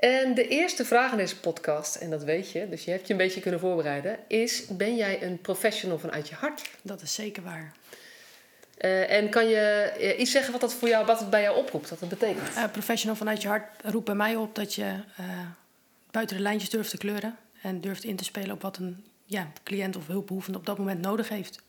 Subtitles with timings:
[0.00, 3.12] En de eerste vraag in deze podcast, en dat weet je, dus je hebt je
[3.12, 6.70] een beetje kunnen voorbereiden, is: ben jij een professional vanuit je hart?
[6.82, 7.72] Dat is zeker waar.
[8.80, 11.56] Uh, en kan je uh, iets zeggen wat dat voor jou, wat het bij jou
[11.56, 12.56] oproept, wat dat betekent?
[12.56, 14.94] Uh, professional vanuit je hart roept bij mij op dat je
[16.10, 19.52] buiten de lijntjes durft te kleuren en durft in te spelen op wat een ja,
[19.62, 21.62] cliënt of hulpbehoevende op dat moment nodig heeft.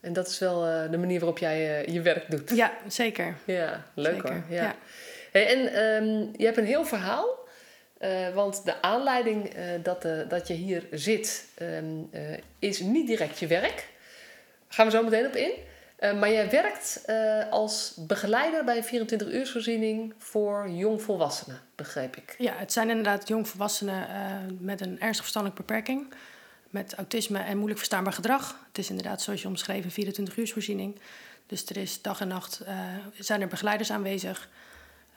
[0.00, 2.50] En dat is wel de manier waarop jij je werk doet.
[2.50, 3.36] Ja, zeker.
[3.44, 4.32] Ja, leuk zeker.
[4.32, 4.42] hoor.
[4.48, 4.62] Ja.
[4.62, 4.74] ja.
[5.32, 7.40] En um, je hebt een heel verhaal.
[8.00, 12.10] Uh, want de aanleiding uh, dat, uh, dat je hier zit um,
[12.58, 13.76] is niet direct je werk.
[13.76, 15.52] Daar gaan we zo meteen op in.
[16.18, 17.04] maar jij werkt
[17.50, 22.34] als begeleider bij een 24-uursvoorziening voor jongvolwassenen, begreep ik.
[22.38, 24.06] Ja, het zijn inderdaad jongvolwassenen
[24.60, 26.14] met een ernstig verstandelijke beperking.
[26.70, 28.58] Met autisme en moeilijk verstaanbaar gedrag.
[28.68, 31.00] Het is inderdaad, zoals je omschreven, 24-uursvoorziening.
[31.46, 32.60] Dus er is dag en nacht
[33.18, 34.48] zijn er begeleiders aanwezig.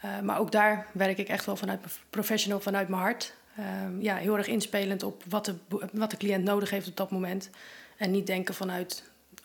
[0.05, 3.33] Uh, maar ook daar werk ik echt wel vanuit professional, vanuit mijn hart.
[3.59, 3.65] Uh,
[3.99, 5.55] ja, heel erg inspelend op wat de,
[5.91, 7.49] wat de cliënt nodig heeft op dat moment.
[7.97, 9.03] En niet denken vanuit,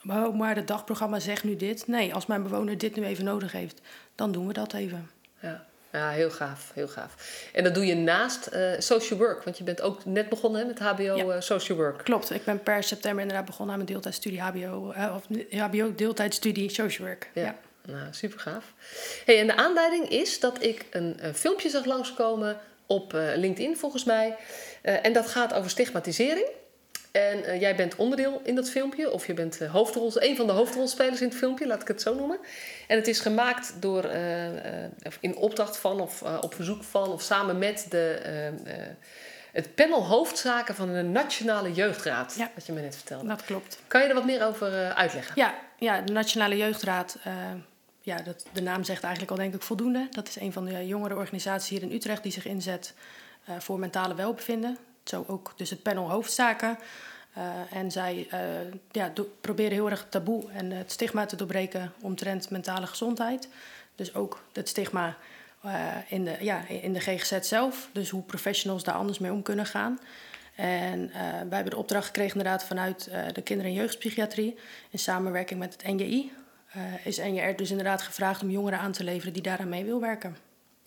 [0.09, 1.87] oh, maar het dagprogramma zegt nu dit.
[1.87, 3.81] Nee, als mijn bewoner dit nu even nodig heeft,
[4.15, 5.11] dan doen we dat even.
[5.41, 5.67] Ja.
[5.93, 7.15] Ja, heel gaaf, heel gaaf.
[7.53, 10.67] En dat doe je naast uh, social work, want je bent ook net begonnen hè,
[10.67, 11.25] met HBO ja.
[11.25, 12.05] uh, social work.
[12.05, 15.27] Klopt, ik ben per september inderdaad begonnen aan mijn deeltijdstudie HBO, uh, of
[15.59, 17.31] HBO deeltijdstudie social work.
[17.35, 17.43] Ja.
[17.43, 17.57] ja.
[17.91, 18.65] Nou, super gaaf.
[19.25, 23.77] Hey, en de aanleiding is dat ik een, een filmpje zag langskomen op uh, LinkedIn
[23.77, 24.37] volgens mij.
[24.83, 26.47] Uh, en dat gaat over stigmatisering.
[27.13, 30.53] En uh, jij bent onderdeel in dat filmpje, of je bent hoofdrol, een van de
[30.53, 32.39] hoofdrolspelers in het filmpje, laat ik het zo noemen.
[32.87, 34.05] En het is gemaakt door,
[35.21, 38.21] in opdracht van, of op verzoek van, of samen met de,
[39.53, 42.51] het panel hoofdzaken van de Nationale Jeugdraad, ja.
[42.55, 43.29] wat je me net vertelde.
[43.29, 43.79] Dat klopt.
[43.87, 45.33] Kan je er wat meer over uitleggen?
[45.37, 47.17] Ja, ja, de Nationale Jeugdraad
[48.09, 50.09] ja, dat, de naam zegt eigenlijk al denk ik voldoende.
[50.11, 52.95] Dat is een van de jongere organisaties hier in Utrecht die zich inzet
[53.49, 54.79] uh, voor mentale welbevinden.
[55.05, 56.79] Zo ook dus het panel hoofdzaken.
[57.39, 58.41] Uh, en zij uh,
[58.91, 63.49] ja, proberen heel erg taboe en het stigma te doorbreken omtrent mentale gezondheid.
[63.95, 65.17] Dus ook het stigma
[66.09, 67.89] in, de, ja, in de GGZ zelf.
[67.93, 70.01] Dus hoe professionals daar anders mee om kunnen gaan.
[70.55, 71.11] En
[71.49, 74.57] wij hebben de opdracht gekregen inderdaad vanuit de kinder- en jeugdpsychiatrie...
[74.91, 76.33] in samenwerking met het NJI,
[76.77, 80.01] uh, is NJR dus inderdaad gevraagd om jongeren aan te leveren die daaraan mee wil
[80.01, 80.37] werken.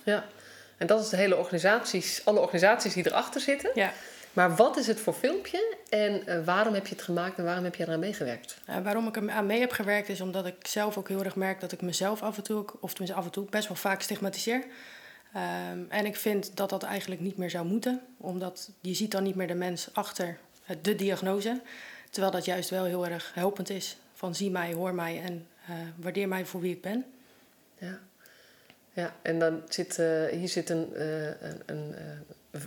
[0.03, 0.25] Ja,
[0.77, 3.71] en dat is de hele organisaties, alle organisaties die erachter zitten.
[3.73, 3.91] Ja.
[4.33, 7.63] Maar wat is het voor filmpje en uh, waarom heb je het gemaakt en waarom
[7.63, 8.57] heb je eraan meegewerkt?
[8.69, 11.35] Uh, waarom ik er aan mee heb gewerkt is omdat ik zelf ook heel erg
[11.35, 14.01] merk dat ik mezelf af en toe, of tenminste af en toe, best wel vaak
[14.01, 14.63] stigmatiseer.
[15.35, 19.23] Um, en ik vind dat dat eigenlijk niet meer zou moeten, omdat je ziet dan
[19.23, 20.37] niet meer de mens achter
[20.81, 21.61] de diagnose.
[22.09, 23.97] Terwijl dat juist wel heel erg helpend is.
[24.13, 27.05] Van zie mij, hoor mij en uh, waardeer mij voor wie ik ben.
[27.77, 27.99] Ja,
[28.93, 31.95] ja en dan zit uh, hier zit een, uh, een, een,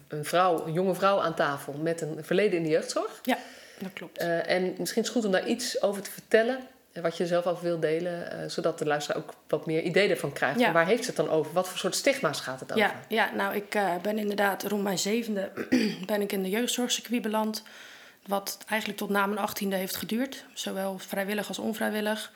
[0.09, 3.21] een, vrouw, een jonge vrouw aan tafel met een verleden in de jeugdzorg.
[3.23, 3.39] Ja,
[3.79, 4.19] dat klopt.
[4.19, 6.59] en misschien is het goed om daar iets over te vertellen.
[7.03, 10.61] Wat je zelf over wil delen, zodat de luisteraar ook wat meer ideeën ervan krijgt.
[10.61, 10.73] Ja.
[10.73, 11.53] Waar heeft ze het dan over?
[11.53, 12.85] Wat voor soort stigma's gaat het over?
[12.85, 15.51] Ja, ja nou, ik ben inderdaad rond mijn zevende
[16.07, 17.63] ben ik in de jeugdzorgcircuit beland.
[18.27, 20.45] Wat eigenlijk tot na mijn achttiende heeft geduurd.
[20.53, 22.33] Zowel vrijwillig als onvrijwillig.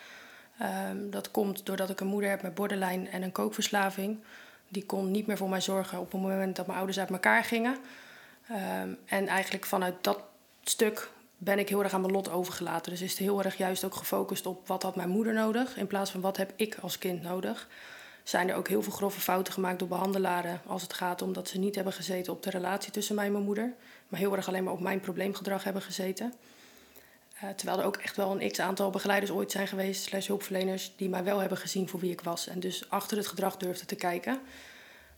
[0.62, 4.18] Um, dat komt doordat ik een moeder heb met borderline en een kookverslaving.
[4.68, 7.44] Die kon niet meer voor mij zorgen op het moment dat mijn ouders uit elkaar
[7.44, 7.76] gingen.
[8.50, 10.22] Um, en eigenlijk vanuit dat
[10.62, 12.92] stuk ben ik heel erg aan mijn lot overgelaten.
[12.92, 15.76] Dus is het heel erg juist ook gefocust op wat had mijn moeder nodig...
[15.76, 17.68] in plaats van wat heb ik als kind nodig.
[18.22, 20.60] Zijn er ook heel veel grove fouten gemaakt door behandelaren...
[20.66, 23.32] als het gaat om dat ze niet hebben gezeten op de relatie tussen mij en
[23.32, 23.74] mijn moeder...
[24.08, 26.32] maar heel erg alleen maar op mijn probleemgedrag hebben gezeten...
[27.44, 31.08] Uh, terwijl er ook echt wel een x-aantal begeleiders ooit zijn geweest, slash hulpverleners, die
[31.08, 32.46] mij wel hebben gezien voor wie ik was.
[32.46, 34.40] En dus achter het gedrag durfden te kijken.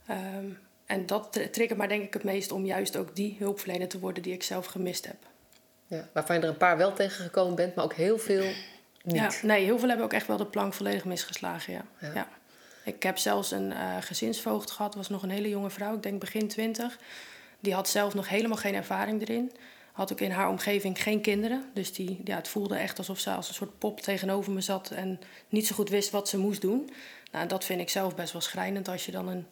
[0.09, 3.99] Um, en dat triggert mij denk ik het meest om juist ook die hulpverlener te
[3.99, 5.15] worden die ik zelf gemist heb.
[5.87, 8.45] Ja, waarvan je er een paar wel tegengekomen bent, maar ook heel veel
[9.03, 9.15] niet.
[9.15, 11.85] Ja, nee, heel veel hebben ook echt wel de plank volledig misgeslagen, ja.
[12.01, 12.13] ja.
[12.13, 12.27] ja.
[12.83, 16.19] Ik heb zelfs een uh, gezinsvoogd gehad, was nog een hele jonge vrouw, ik denk
[16.19, 16.97] begin twintig.
[17.59, 19.51] Die had zelf nog helemaal geen ervaring erin
[20.01, 21.69] had ook in haar omgeving geen kinderen.
[21.73, 24.91] Dus die, ja, het voelde echt alsof ze als een soort pop tegenover me zat
[24.91, 25.19] en
[25.49, 26.89] niet zo goed wist wat ze moest doen.
[27.31, 29.47] Nou, dat vind ik zelf best wel schrijnend als je dan een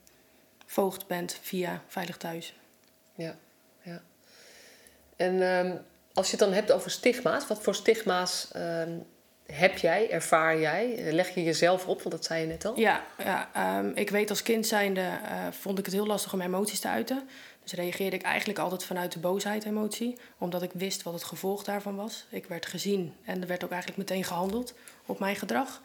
[0.65, 2.53] voogd bent via Veilig Thuis.
[3.15, 3.35] Ja,
[5.15, 5.75] En ehm,
[6.13, 8.97] als je het dan hebt over stigma's, wat voor stigma's ehm,
[9.45, 11.11] heb jij, ervaar jij?
[11.11, 12.79] Leg je jezelf op, want dat zei je net al.
[12.79, 16.41] Ja, ja ehm, ik weet als kind zijnde uh, vond ik het heel lastig om
[16.41, 17.29] emoties te uiten.
[17.73, 22.25] Reageerde ik eigenlijk altijd vanuit de boosheid-emotie, omdat ik wist wat het gevolg daarvan was.
[22.29, 24.73] Ik werd gezien en er werd ook eigenlijk meteen gehandeld
[25.05, 25.81] op mijn gedrag.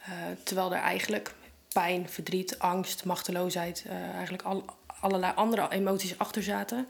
[0.00, 1.34] Uh, terwijl er eigenlijk
[1.72, 4.64] pijn, verdriet, angst, machteloosheid, uh, eigenlijk al,
[5.00, 6.86] allerlei andere emoties achter zaten.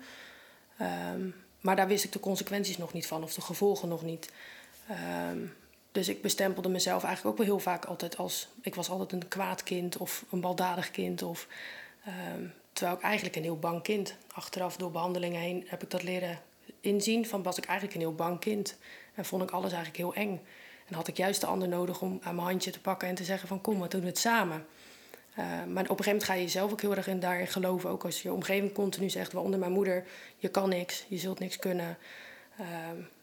[1.15, 4.33] Um, maar daar wist ik de consequenties nog niet van of de gevolgen nog niet.
[5.31, 5.55] Um,
[5.93, 8.49] dus ik bestempelde mezelf eigenlijk ook wel heel vaak altijd als...
[8.63, 11.23] Ik was altijd een kwaad kind of een baldadig kind.
[11.23, 11.47] Of,
[12.37, 14.15] um, terwijl ik eigenlijk een heel bang kind.
[14.35, 16.41] Achteraf door behandelingen heen heb ik dat leren
[16.81, 17.27] inzien.
[17.27, 18.77] Van was ik eigenlijk een heel bang kind.
[19.15, 20.41] En vond ik alles eigenlijk heel eng.
[20.89, 23.25] En had ik juist de ander nodig om aan mijn handje te pakken en te
[23.25, 24.67] zeggen van kom, we doen het samen.
[25.39, 27.91] Uh, maar op een gegeven moment ga je jezelf ook heel erg in daarin geloven.
[27.91, 30.05] Ook als je omgeving continu zegt, waaronder mijn moeder,
[30.37, 31.99] je kan niks, je zult niks kunnen.
[32.61, 32.67] Uh,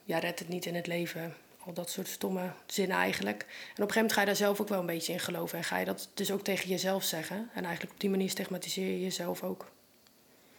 [0.03, 1.35] ja, red het niet in het leven.
[1.69, 3.41] Al dat soort stomme zinnen eigenlijk.
[3.41, 5.57] En op een gegeven moment ga je daar zelf ook wel een beetje in geloven.
[5.57, 7.49] En ga je dat dus ook tegen jezelf zeggen.
[7.53, 9.71] En eigenlijk op die manier stigmatiseer je jezelf ook.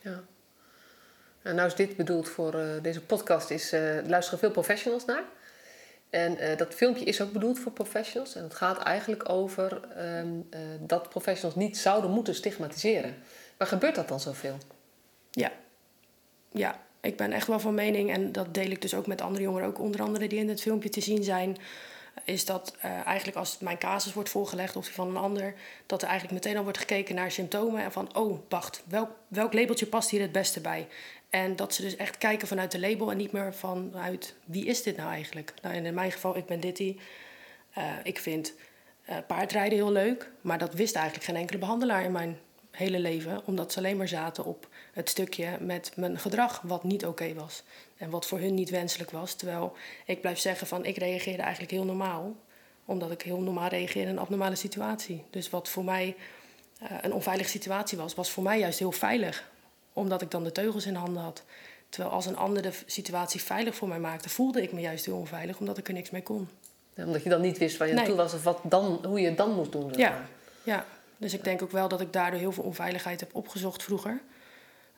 [0.01, 0.25] Ja.
[1.43, 3.51] En nou is dit bedoeld voor uh, deze podcast.
[3.51, 5.25] Is, uh, luisteren veel professionals naar.
[6.11, 8.35] En uh, dat filmpje is ook bedoeld voor professionals.
[8.35, 13.23] En het gaat eigenlijk over um, uh, dat professionals niet zouden moeten stigmatiseren.
[13.59, 14.59] Maar gebeurt dat dan zoveel?
[15.31, 15.53] Ja.
[16.53, 19.43] Ja, ik ben echt wel van mening, en dat deel ik dus ook met andere
[19.43, 21.57] jongeren, ook onder andere die in het filmpje te zien zijn,
[22.25, 25.55] is dat uh, eigenlijk als mijn casus wordt voorgelegd of die van een ander,
[25.87, 29.53] dat er eigenlijk meteen al wordt gekeken naar symptomen en van, oh, wacht, welk, welk
[29.53, 30.89] labeltje past hier het beste bij?
[31.31, 34.83] En dat ze dus echt kijken vanuit de label en niet meer vanuit wie is
[34.83, 35.55] dit nou eigenlijk?
[35.63, 36.99] Nou, in mijn geval, ik ben Ditty.
[37.79, 38.53] Uh, ik vind
[39.09, 42.39] uh, paardrijden heel leuk, maar dat wist eigenlijk geen enkele behandelaar in mijn
[42.71, 44.69] hele leven, omdat ze alleen maar zaten op
[45.01, 47.63] het stukje met mijn gedrag wat niet oké okay was
[47.97, 49.35] en wat voor hun niet wenselijk was.
[49.35, 49.77] Terwijl
[50.07, 52.37] ik blijf zeggen van ik reageerde eigenlijk heel normaal,
[52.85, 55.25] omdat ik heel normaal reageerde in een abnormale situatie.
[55.31, 56.17] Dus wat voor mij
[56.83, 59.49] uh, een onveilige situatie was, was voor mij juist heel veilig
[59.93, 61.43] omdat ik dan de teugels in handen had.
[61.89, 65.17] Terwijl als een ander de situatie veilig voor mij maakte, voelde ik me juist heel
[65.17, 66.49] onveilig, omdat ik er niks mee kon.
[66.95, 68.03] Ja, omdat je dan niet wist waar je nee.
[68.03, 69.93] naartoe was of wat dan, hoe je het dan moest doen.
[69.97, 70.29] Ja,
[70.63, 70.87] ja,
[71.17, 74.21] dus ik denk ook wel dat ik daardoor heel veel onveiligheid heb opgezocht vroeger.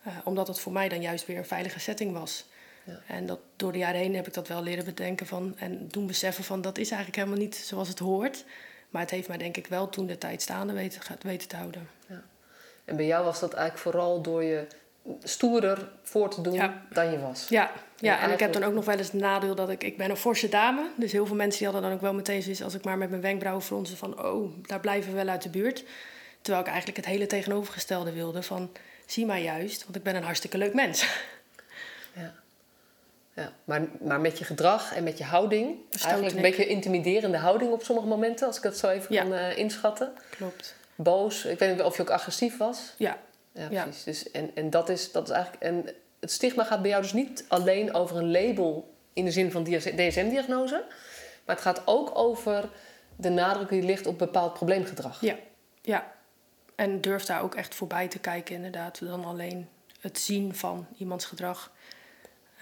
[0.06, 2.46] Uh, omdat het voor mij dan juist weer een veilige setting was.
[2.84, 3.00] Ja.
[3.06, 6.06] En dat, door de jaren heen heb ik dat wel leren bedenken van, en doen
[6.06, 8.44] beseffen van dat is eigenlijk helemaal niet zoals het hoort.
[8.90, 11.88] Maar het heeft mij denk ik wel toen de tijd staande weten, weten te houden.
[12.06, 12.22] Ja.
[12.84, 14.66] En bij jou was dat eigenlijk vooral door je
[15.22, 16.82] stoerder voor te doen ja.
[16.90, 17.48] dan je was.
[17.48, 19.84] Ja, ja en, en ik heb dan ook nog wel eens het nadeel dat ik...
[19.84, 22.42] Ik ben een forse dame, dus heel veel mensen die hadden dan ook wel meteen
[22.42, 22.62] zoiets...
[22.62, 24.24] als ik maar met mijn wenkbrauwen fronsen van...
[24.24, 25.84] oh, daar blijven we wel uit de buurt.
[26.40, 28.70] Terwijl ik eigenlijk het hele tegenovergestelde wilde van...
[29.12, 31.04] zie mij juist, want ik ben een hartstikke leuk mens.
[32.14, 32.32] Ja.
[33.34, 35.76] Ja, maar, maar met je gedrag en met je houding...
[36.02, 38.46] eigenlijk een beetje intimiderende houding op sommige momenten...
[38.46, 39.22] als ik dat zo even ja.
[39.22, 40.12] kan uh, inschatten.
[40.30, 40.74] Klopt.
[40.94, 41.44] Boos.
[41.44, 42.94] Ik weet niet of je ook agressief was.
[42.96, 43.18] Ja,
[43.52, 44.04] ja, precies.
[44.04, 45.62] Dus, en en dat, is, dat is eigenlijk.
[45.62, 49.50] En het stigma gaat bij jou dus niet alleen over een label in de zin
[49.50, 50.84] van DSM-diagnose,
[51.44, 52.68] maar het gaat ook over
[53.16, 55.20] de nadruk die ligt op bepaald probleemgedrag.
[55.20, 55.36] Ja,
[55.82, 56.12] ja.
[56.74, 59.68] En durf daar ook echt voorbij te kijken, inderdaad, dan alleen
[60.00, 61.72] het zien van iemands gedrag.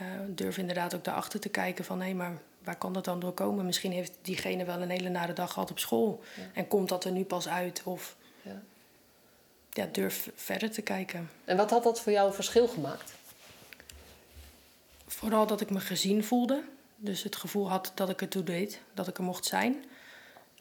[0.00, 3.21] Uh, durf inderdaad ook daarachter te kijken van hé, hey, maar waar kan dat dan
[3.21, 3.67] door komen?
[3.67, 6.43] Misschien heeft diegene wel een hele nare dag gehad op school ja.
[6.55, 7.83] en komt dat er nu pas uit.
[7.85, 8.62] Of ja
[9.73, 11.31] ja, durf verder te kijken.
[11.45, 13.12] En wat had dat voor jou verschil gemaakt?
[15.07, 16.62] Vooral dat ik me gezien voelde.
[16.97, 19.85] Dus het gevoel had dat ik er toe deed, dat ik er mocht zijn.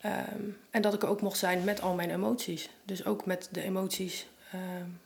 [0.06, 2.70] Um, en dat ik er ook mocht zijn met al mijn emoties.
[2.84, 5.02] Dus ook met de emoties um,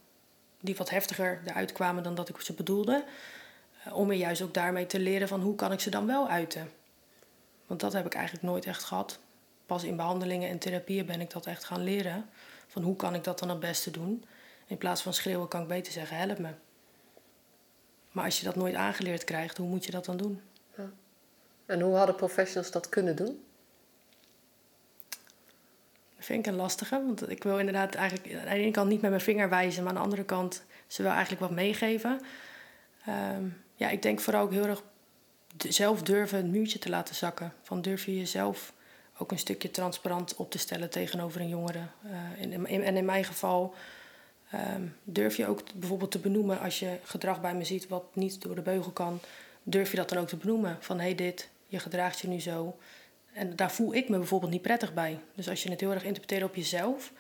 [0.60, 3.06] die wat heftiger eruit kwamen dan dat ik ze bedoelde.
[3.88, 6.30] Uh, om me juist ook daarmee te leren van hoe kan ik ze dan wel
[6.30, 6.70] uiten.
[7.68, 9.20] Want dat heb ik eigenlijk nooit echt gehad.
[9.66, 12.30] Pas in behandelingen en therapieën ben ik dat echt gaan leren.
[12.68, 14.26] Van hoe kan ik dat dan het beste doen?
[14.66, 16.50] In plaats van schreeuwen kan ik beter zeggen, help me.
[18.12, 20.42] Maar als je dat nooit aangeleerd krijgt, hoe moet je dat dan doen?
[20.78, 20.90] Ja.
[21.66, 23.44] En hoe hadden professionals dat kunnen doen?
[26.24, 29.10] Vind ik een lastige, want ik wil inderdaad eigenlijk aan de ene kant niet met
[29.10, 32.22] mijn vinger wijzen, maar aan de andere kant ze wel eigenlijk wat meegeven.
[33.38, 34.84] Um, ja, ik denk vooral ook heel erg
[35.58, 37.54] zelf durven een muurtje te laten zakken.
[37.62, 38.74] Van durf je jezelf
[39.18, 41.88] ook een stukje transparant op te stellen tegenover een jongere.
[42.06, 43.74] Uh, in, in, en in mijn geval
[44.76, 48.42] um, durf je ook bijvoorbeeld te benoemen als je gedrag bij me ziet wat niet
[48.42, 49.20] door de beugel kan,
[49.64, 50.78] durf je dat dan ook te benoemen.
[50.80, 52.78] Van hé, hey, dit, je gedraagt je nu zo.
[53.34, 55.20] En daar voel ik me bijvoorbeeld niet prettig bij.
[55.36, 57.12] Dus als je het heel erg interpreteert op jezelf,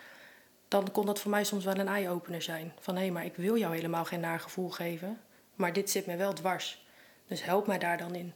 [0.67, 2.73] dan kon dat voor mij soms wel een eye-opener zijn.
[2.79, 5.19] Van hé, maar ik wil jou helemaal geen naar gevoel geven,
[5.55, 6.85] maar dit zit me wel dwars.
[7.27, 8.33] Dus help mij daar dan in.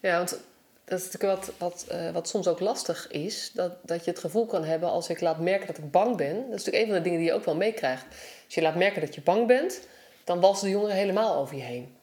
[0.00, 0.40] Ja, want
[0.84, 3.50] dat is natuurlijk wat, wat, uh, wat soms ook lastig is.
[3.54, 6.34] Dat, dat je het gevoel kan hebben als ik laat merken dat ik bang ben.
[6.34, 8.04] Dat is natuurlijk een van de dingen die je ook wel meekrijgt.
[8.44, 9.80] Als je laat merken dat je bang bent,
[10.24, 11.96] dan walsen de jongeren helemaal over je heen.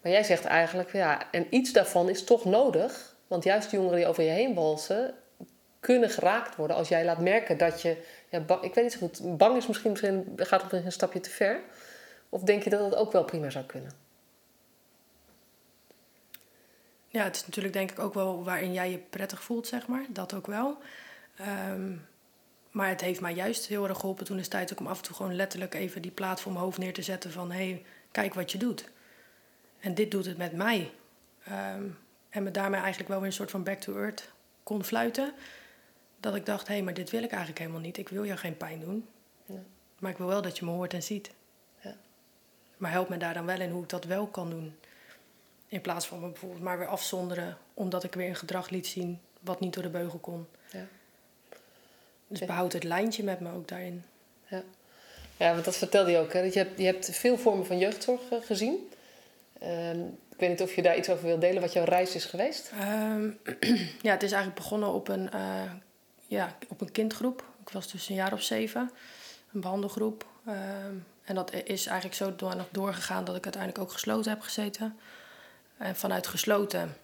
[0.00, 3.15] Maar jij zegt eigenlijk, ja, en iets daarvan is toch nodig.
[3.26, 5.14] Want juist jongeren die over je heen walsen,
[5.80, 8.02] kunnen geraakt worden als jij laat merken dat je.
[8.28, 11.30] Ja, ik weet niet zo goed, bang is misschien, misschien gaat het een stapje te
[11.30, 11.60] ver.
[12.28, 13.90] Of denk je dat dat ook wel prima zou kunnen?
[17.08, 20.04] Ja, het is natuurlijk denk ik ook wel waarin jij je prettig voelt, zeg maar.
[20.08, 20.78] Dat ook wel.
[21.36, 21.92] Ehm,
[22.70, 25.04] maar het heeft mij juist heel erg geholpen toen is tijd ook om af en
[25.04, 27.84] toe gewoon letterlijk even die plaat voor mijn hoofd neer te zetten van hé, hey,
[28.10, 28.90] kijk wat je doet.
[29.80, 30.90] En dit doet het met mij.
[31.44, 31.84] Ehm,
[32.36, 34.30] en me daarmee eigenlijk wel weer een soort van back to earth
[34.62, 35.32] kon fluiten.
[36.20, 37.98] Dat ik dacht, hé, hey, maar dit wil ik eigenlijk helemaal niet.
[37.98, 39.08] Ik wil jou geen pijn doen.
[39.46, 39.62] Ja.
[39.98, 41.30] Maar ik wil wel dat je me hoort en ziet.
[41.80, 41.96] Ja.
[42.76, 44.76] Maar help me daar dan wel in hoe ik dat wel kan doen.
[45.66, 49.20] In plaats van me bijvoorbeeld maar weer afzonderen, omdat ik weer een gedrag liet zien
[49.40, 50.46] wat niet door de beugel kon.
[50.70, 50.86] Ja.
[52.26, 54.04] Dus behoud het lijntje met me ook daarin.
[54.46, 54.62] Ja,
[55.36, 56.32] ja want dat vertelde je ook.
[56.32, 56.42] Hè?
[56.42, 58.90] Dat je, hebt, je hebt veel vormen van jeugdzorg eh, gezien.
[59.58, 60.00] Ehm,
[60.36, 62.70] ik weet niet of je daar iets over wil delen, wat jouw reis is geweest.
[62.80, 63.30] Ehm,
[64.06, 65.70] ja, het is eigenlijk begonnen op een, uh,
[66.26, 67.44] ja, op een kindgroep.
[67.60, 68.90] Ik was dus een jaar of zeven,
[69.52, 70.26] een behandelgroep.
[70.46, 74.40] Ehm, en dat is eigenlijk zo door, nog doorgegaan dat ik uiteindelijk ook gesloten heb
[74.40, 74.96] gezeten.
[75.76, 76.96] En vanuit gesloten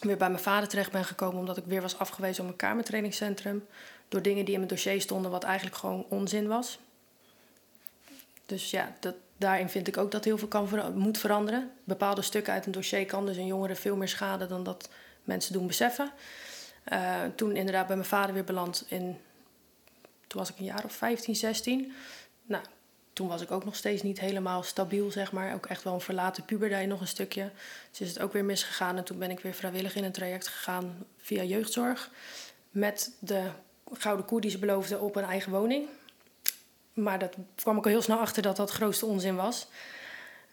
[0.00, 3.66] weer bij mijn vader terecht ben gekomen omdat ik weer was afgewezen op een kamertrainingscentrum.
[4.08, 6.78] Door dingen die in mijn dossier stonden, wat eigenlijk gewoon onzin was.
[8.46, 11.70] Dus ja, dat, daarin vind ik ook dat heel veel kan moet veranderen.
[11.84, 14.88] Bepaalde stukken uit een dossier kan dus een jongere veel meer schade dan dat
[15.24, 16.12] mensen doen beseffen.
[16.92, 19.18] Uh, toen inderdaad bij mijn vader weer beland in.
[20.26, 21.92] Toen was ik een jaar of 15, 16.
[22.42, 22.64] Nou,
[23.12, 25.54] toen was ik ook nog steeds niet helemaal stabiel, zeg maar.
[25.54, 27.50] Ook echt wel een verlaten puber nog een stukje.
[27.90, 28.96] Dus is het ook weer misgegaan.
[28.96, 32.10] En toen ben ik weer vrijwillig in een traject gegaan via jeugdzorg.
[32.70, 33.50] Met de
[33.92, 35.88] gouden koe die ze beloofde op een eigen woning.
[36.92, 39.68] Maar dat kwam ik al heel snel achter dat dat grootste onzin was.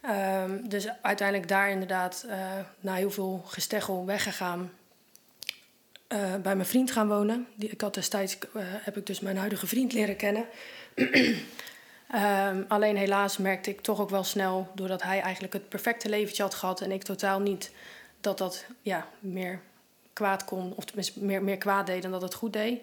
[0.06, 2.36] Um, dus uiteindelijk daar inderdaad uh,
[2.80, 4.72] na heel veel gesteggel weggegaan.
[6.08, 7.48] Uh, bij mijn vriend gaan wonen.
[7.56, 10.46] Die, ik had destijds, uh, heb ik dus mijn huidige vriend leren kennen.
[10.96, 16.44] um, alleen helaas merkte ik toch ook wel snel, doordat hij eigenlijk het perfecte leventje
[16.44, 17.72] had gehad en ik totaal niet,
[18.22, 19.60] dat dat ja, meer
[20.14, 22.82] kwaad kon, of tenminste meer, meer kwaad deed dan dat het goed deed.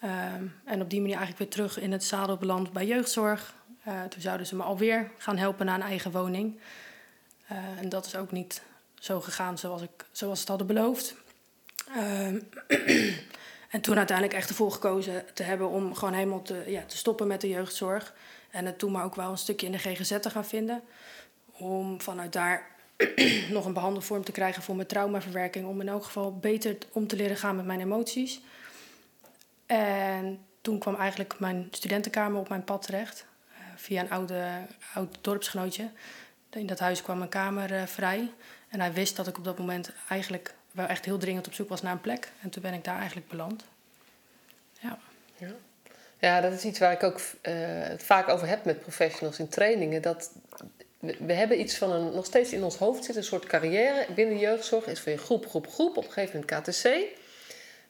[0.00, 3.54] Ehm, en op die manier eigenlijk weer terug in het zadel beland bij jeugdzorg.
[3.88, 6.58] Uh, toen zouden ze me alweer gaan helpen naar een eigen woning.
[7.52, 8.62] Uh, en dat is ook niet
[8.94, 11.14] zo gegaan zoals, ik, zoals het hadden beloofd.
[11.96, 12.40] Ehm,
[13.74, 17.26] en toen uiteindelijk echt ervoor gekozen te hebben om gewoon helemaal te, ja, te stoppen
[17.26, 18.14] met de jeugdzorg.
[18.50, 20.82] En het toen maar ook wel een stukje in de GGZ te gaan vinden.
[21.50, 22.66] Om vanuit daar
[23.50, 25.66] nog een behandelvorm te krijgen voor mijn traumaverwerking.
[25.66, 28.40] Om in elk geval beter om te leren gaan met mijn emoties.
[29.70, 33.26] En toen kwam eigenlijk mijn studentenkamer op mijn pad terecht.
[33.52, 34.44] Uh, via een oude,
[34.94, 35.90] oud dorpsgenootje.
[36.50, 38.30] In dat huis kwam mijn kamer uh, vrij.
[38.68, 41.68] En hij wist dat ik op dat moment eigenlijk wel echt heel dringend op zoek
[41.68, 42.32] was naar een plek.
[42.42, 43.64] En toen ben ik daar eigenlijk beland.
[44.80, 44.98] Ja.
[45.36, 45.52] Ja,
[46.18, 50.02] ja dat is iets waar ik ook uh, vaak over heb met professionals in trainingen.
[50.02, 50.32] Dat
[50.98, 54.06] we, we, hebben iets van een, nog steeds in ons hoofd zit, een soort carrière
[54.14, 54.86] binnen jeugdzorg.
[54.86, 55.96] Is voor je groep, groep, groep.
[55.96, 57.18] Op een gegeven moment KTC.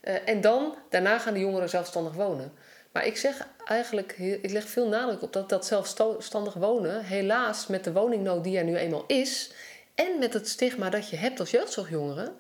[0.03, 2.53] Uh, en dan, daarna gaan de jongeren zelfstandig wonen.
[2.93, 7.85] Maar ik zeg eigenlijk, ik leg veel nadruk op dat dat zelfstandig wonen, helaas met
[7.85, 9.53] de woningnood die er nu eenmaal is,
[9.95, 12.37] en met het stigma dat je hebt als jeugdzorgjongeren,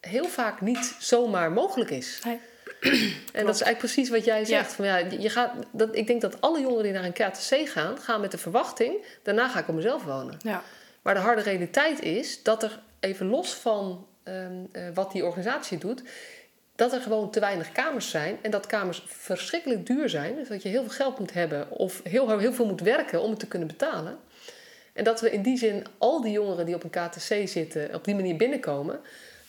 [0.00, 2.20] heel vaak niet zomaar mogelijk is.
[2.24, 2.40] Nee.
[3.32, 4.70] En dat is eigenlijk precies wat jij zegt.
[4.70, 4.74] Ja.
[4.74, 7.98] Van, ja, je gaat, dat, ik denk dat alle jongeren die naar een KTC gaan,
[7.98, 10.36] gaan met de verwachting: daarna ga ik op mezelf wonen.
[10.38, 10.62] Ja.
[11.02, 15.78] Maar de harde realiteit is dat er even los van um, uh, wat die organisatie
[15.78, 16.02] doet,
[16.74, 20.34] dat er gewoon te weinig kamers zijn en dat kamers verschrikkelijk duur zijn.
[20.36, 23.30] Dus dat je heel veel geld moet hebben of heel, heel veel moet werken om
[23.30, 24.18] het te kunnen betalen.
[24.92, 28.04] En dat we in die zin al die jongeren die op een KTC zitten, op
[28.04, 29.00] die manier binnenkomen,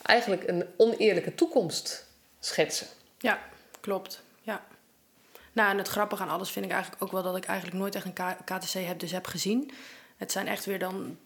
[0.02, 2.06] eigenlijk een oneerlijke toekomst
[2.40, 2.88] schetsen.
[3.18, 3.40] Ja,
[3.80, 4.24] klopt.
[4.42, 4.64] Ja.
[5.52, 7.96] Nou, en het grappige aan alles vind ik eigenlijk ook wel dat ik eigenlijk nooit
[7.96, 9.72] echt een KTC heb, dus heb gezien.
[10.16, 11.18] Het zijn echt weer dan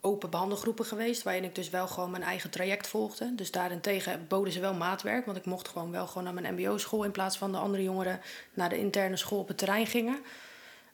[0.00, 3.34] open behandelgroepen geweest, waarin ik dus wel gewoon mijn eigen traject volgde.
[3.34, 7.04] Dus daarentegen boden ze wel maatwerk, want ik mocht gewoon wel gewoon naar mijn MBO-school
[7.04, 8.20] in plaats van de andere jongeren
[8.54, 10.18] naar de interne school op het terrein gingen.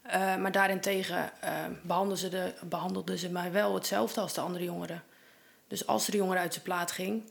[0.06, 1.50] Uh, maar daarentegen uh,
[1.82, 5.02] behandelden, ze de, behandelden ze mij wel hetzelfde als de andere jongeren.
[5.68, 7.22] Dus als de jongere uit zijn plaat ging,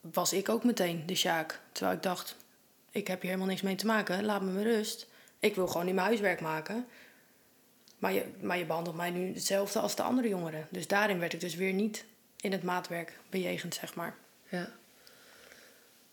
[0.00, 1.60] was ik ook meteen de Sjaak.
[1.72, 2.36] Terwijl ik dacht,
[2.90, 5.06] ik heb hier helemaal niks mee te maken, laat me met rust.
[5.38, 6.86] Ik wil gewoon niet mijn huiswerk maken.
[7.98, 10.66] Maar je, maar je behandelt mij nu hetzelfde als de andere jongeren.
[10.70, 12.04] Dus daarin werd ik dus weer niet
[12.40, 14.14] in het maatwerk bejegend, zeg maar.
[14.48, 14.68] Ja.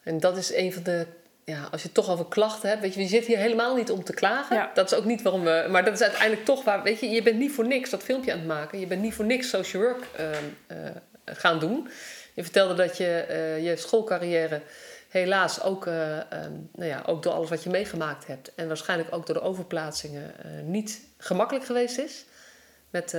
[0.03, 1.07] En dat is een van de
[1.45, 4.03] ja, als je toch over klachten hebt, weet je, je zit hier helemaal niet om
[4.03, 4.55] te klagen.
[4.55, 4.71] Ja.
[4.73, 7.21] Dat is ook niet waarom we, maar dat is uiteindelijk toch waar, weet je, je
[7.21, 8.79] bent niet voor niks dat filmpje aan het maken.
[8.79, 10.77] Je bent niet voor niks social work ehm, eh,
[11.25, 11.89] gaan doen.
[12.33, 14.61] Je vertelde dat je eh, je schoolcarrière
[15.09, 19.15] helaas ook, eh, ehm, nou ja, ook door alles wat je meegemaakt hebt en waarschijnlijk
[19.15, 22.25] ook door de overplaatsingen niet gemakkelijk geweest is.
[22.89, 23.13] Met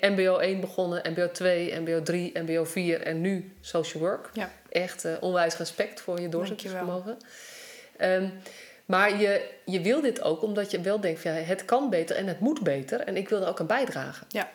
[0.00, 4.30] MBO 1 begonnen, MBO 2, MBO 3, MBO 4 en nu social work.
[4.32, 4.50] Ja.
[4.68, 7.18] Echt onwijs respect voor je doorzettingsvermogen.
[7.96, 8.28] Ehm,
[8.90, 12.16] maar je, je wil dit ook omdat je wel denkt: van, ja, het kan beter
[12.16, 13.00] en het moet beter.
[13.00, 14.26] En ik wil er ook aan bijdragen.
[14.28, 14.50] Ja.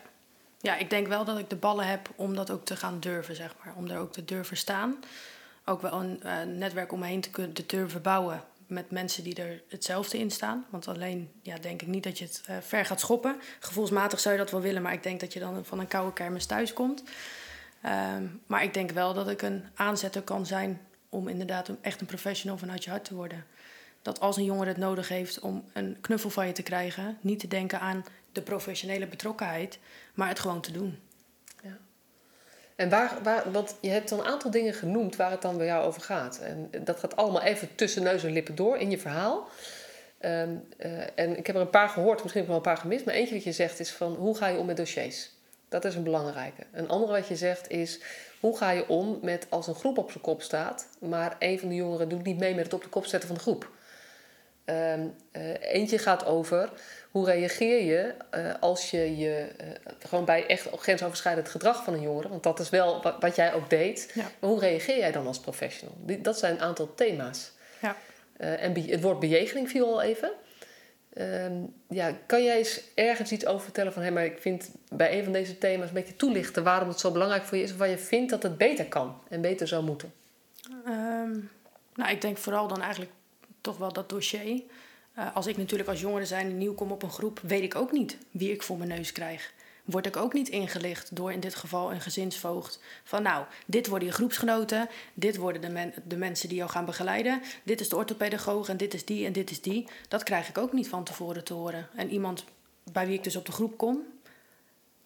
[0.60, 3.36] ja, ik denk wel dat ik de ballen heb om dat ook te gaan durven,
[3.36, 3.74] zeg maar.
[3.76, 4.96] Om er ook te durven staan.
[5.64, 9.24] Ook wel een uh, netwerk om me heen te kunnen te durven bouwen met mensen
[9.24, 10.66] die er hetzelfde in staan.
[10.70, 13.36] Want alleen ja, denk ik niet dat je het uh, ver gaat schoppen.
[13.60, 16.12] Gevoelsmatig zou je dat wel willen, maar ik denk dat je dan van een koude
[16.12, 17.02] kermis thuis komt.
[18.16, 22.06] Um, maar ik denk wel dat ik een aanzetter kan zijn om inderdaad echt een
[22.06, 23.44] professional vanuit je hart te worden.
[24.02, 27.38] Dat als een jongere het nodig heeft om een knuffel van je te krijgen, niet
[27.38, 29.78] te denken aan de professionele betrokkenheid,
[30.14, 30.98] maar het gewoon te doen.
[32.76, 35.66] En waar, waar, want je hebt dan een aantal dingen genoemd waar het dan bij
[35.66, 36.38] jou over gaat.
[36.38, 39.48] En dat gaat allemaal even tussen neus en lippen door in je verhaal.
[40.20, 43.04] Um, uh, en ik heb er een paar gehoord, misschien ook wel een paar gemist.
[43.04, 45.30] Maar eentje wat je zegt is van hoe ga je om met dossiers?
[45.68, 46.62] Dat is een belangrijke.
[46.72, 48.00] Een andere wat je zegt is
[48.40, 51.68] hoe ga je om met als een groep op zijn kop staat, maar een van
[51.68, 53.70] de jongeren doet niet mee met het op de kop zetten van de groep.
[54.70, 56.70] Um, uh, eentje gaat over
[57.10, 59.66] hoe reageer je uh, als je je uh,
[60.08, 63.54] gewoon bij echt grensoverschrijdend gedrag van een jongere, want dat is wel wat, wat jij
[63.54, 64.10] ook deed.
[64.14, 64.22] Ja.
[64.38, 65.96] Maar hoe reageer jij dan als professional?
[65.98, 67.52] Die, dat zijn een aantal thema's.
[67.80, 67.96] Ja.
[68.36, 70.30] en be, het woord bejegening viel al even.
[71.18, 74.02] Um, ja, kan jij eens ergens iets over vertellen van...
[74.02, 76.64] hé, maar ik vind bij een van deze thema's een beetje toelichten...
[76.64, 77.72] waarom het zo belangrijk voor je is...
[77.72, 80.12] of waar je vindt dat het beter kan en beter zou moeten?
[80.86, 81.50] Um,
[81.94, 83.10] nou, ik denk vooral dan eigenlijk
[83.66, 84.62] toch wel dat dossier.
[85.18, 87.40] Uh, als ik natuurlijk als jongere zijn nieuw kom op een groep...
[87.42, 89.54] weet ik ook niet wie ik voor mijn neus krijg
[89.86, 92.80] word ik ook niet ingelicht door in dit geval een gezinsvoogd.
[93.04, 97.42] Van nou, dit worden je groepsgenoten, dit worden de, de mensen die jou gaan begeleiden,
[97.62, 99.88] dit is de orthopedagoog en dit is die en dit is die.
[100.08, 101.88] Dat krijg ik ook niet van tevoren te horen.
[101.94, 102.44] En iemand
[102.92, 104.02] bij wie ik dus op de groep kom,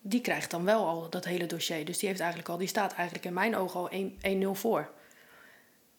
[0.00, 1.84] die krijgt dan wel al dat hele dossier.
[1.84, 3.90] Dus die, heeft eigenlijk al, die staat eigenlijk in mijn ogen al
[4.56, 4.90] 1-0 voor.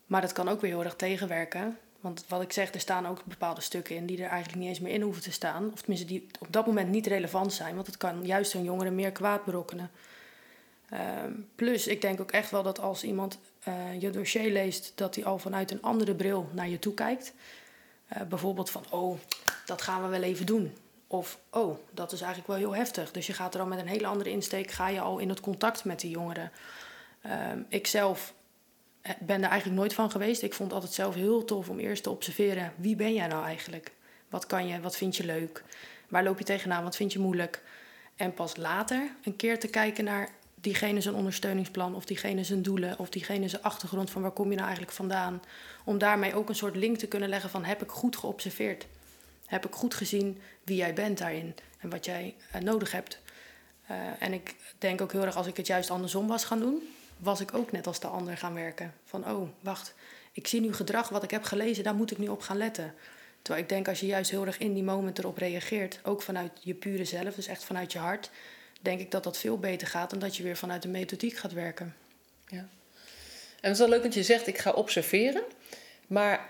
[0.06, 1.78] Maar dat kan ook weer heel erg tegenwerken.
[2.02, 4.80] Want wat ik zeg, er staan ook bepaalde stukken in die er eigenlijk niet eens
[4.80, 5.72] meer in hoeven te staan.
[5.74, 7.76] Of tenminste, die op dat moment niet relevant zijn.
[7.76, 9.92] Want het kan juist een jongere meer kwaad berokkenen.
[11.24, 15.16] Um, plus, ik denk ook echt wel dat als iemand uh, je dossier leest, dat
[15.16, 17.34] hij al vanuit een andere bril naar je toe kijkt.
[18.14, 19.20] Uh, bijvoorbeeld van, oh,
[19.66, 20.74] dat gaan we wel even doen.
[21.08, 23.12] Of, oh, dat is eigenlijk wel heel heftig.
[23.12, 25.40] Dus je gaat er al met een hele andere insteek, ga je al in het
[25.40, 26.52] contact met die jongeren.
[27.52, 28.34] Um, ik zelf
[29.20, 30.42] ben er eigenlijk nooit van geweest.
[30.42, 32.74] Ik vond altijd zelf heel tof om eerst te observeren.
[32.76, 33.92] Wie ben jij nou eigenlijk?
[34.30, 34.80] Wat kan je?
[34.80, 35.64] Wat vind je leuk?
[36.08, 36.84] Waar loop je tegenaan?
[36.84, 37.64] Wat vind je moeilijk?
[38.16, 41.96] En pas later een keer te kijken naar diegene zijn ondersteuningsplan...
[41.96, 44.10] of diegene zijn doelen of diegene zijn achtergrond...
[44.10, 45.42] van waar kom je nou eigenlijk vandaan?
[45.86, 47.64] Om daarmee ook een soort link te kunnen leggen van...
[47.64, 48.88] heb ik goed geobserveerd?
[49.46, 51.56] Heb ik goed gezien wie jij bent daarin?
[51.78, 53.20] En wat jij uh, nodig hebt?
[53.92, 56.84] Uh, en ik denk ook heel erg als ik het juist andersom was gaan doen
[57.22, 58.94] was ik ook net als de ander gaan werken.
[59.06, 59.94] Van, oh, wacht,
[60.32, 62.94] ik zie nu gedrag wat ik heb gelezen, daar moet ik nu op gaan letten.
[63.42, 66.52] Terwijl ik denk als je juist heel erg in die moment erop reageert, ook vanuit
[66.60, 68.30] je pure zelf, dus echt vanuit je hart,
[68.82, 71.54] denk ik dat dat veel beter gaat dan dat je weer vanuit de methodiek gaat
[71.54, 71.96] werken.
[72.48, 72.68] Ja.
[73.62, 75.44] En het is wel leuk dat je zegt, ik ga observeren.
[76.08, 76.50] Maar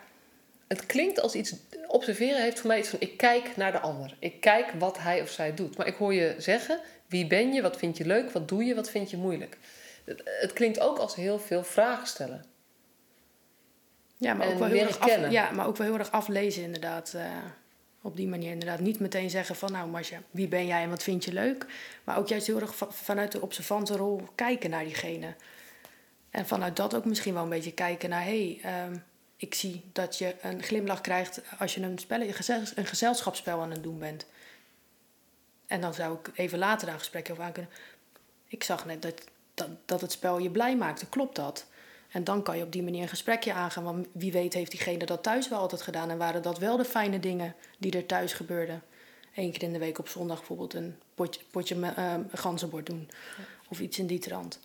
[0.68, 1.54] het klinkt als iets.
[1.88, 4.16] Observeren heeft voor mij iets van: ik kijk naar de ander.
[4.20, 5.78] Ik kijk wat hij of zij doet.
[5.78, 7.62] Maar ik hoor je zeggen: wie ben je?
[7.62, 8.32] Wat vind je leuk?
[8.32, 8.76] Wat doe je?
[8.76, 9.58] Wat vind je moeilijk?
[10.24, 12.46] Het klinkt ook als heel veel vragen stellen.
[14.18, 17.14] Ja, maar, ook wel, heel erg af, ja, maar ook wel heel erg aflezen inderdaad.
[17.16, 17.24] Uh,
[18.02, 18.80] op die manier inderdaad.
[18.80, 21.66] Niet meteen zeggen van nou Marcia, wie ben jij en wat vind je leuk?
[22.04, 25.36] Maar ook juist heel erg vanuit de observante rol kijken naar diegene.
[26.30, 28.24] En vanuit dat ook misschien wel een beetje kijken naar...
[28.24, 29.04] hé, hey, um,
[29.36, 33.84] ik zie dat je een glimlach krijgt als je een, spel, een gezelschapsspel aan het
[33.84, 34.26] doen bent.
[35.68, 37.72] En dan zou ik even later daar een gesprek over aan kunnen...
[38.48, 39.24] Ik zag net dat,
[39.68, 41.06] dat, dat het spel je blij maakte.
[41.06, 41.66] Klopt dat?
[42.12, 43.84] En dan kan je op die manier een gesprekje aangaan.
[43.84, 46.10] Want wie weet heeft diegene dat thuis wel altijd gedaan.
[46.10, 48.84] En waren dat wel de fijne dingen die er thuis gebeurden.
[49.36, 53.10] Eén keer in de week op zondag bijvoorbeeld een potje, potje uh, ganzenbord doen.
[53.38, 53.44] Ja.
[53.70, 54.60] Of iets in die trant.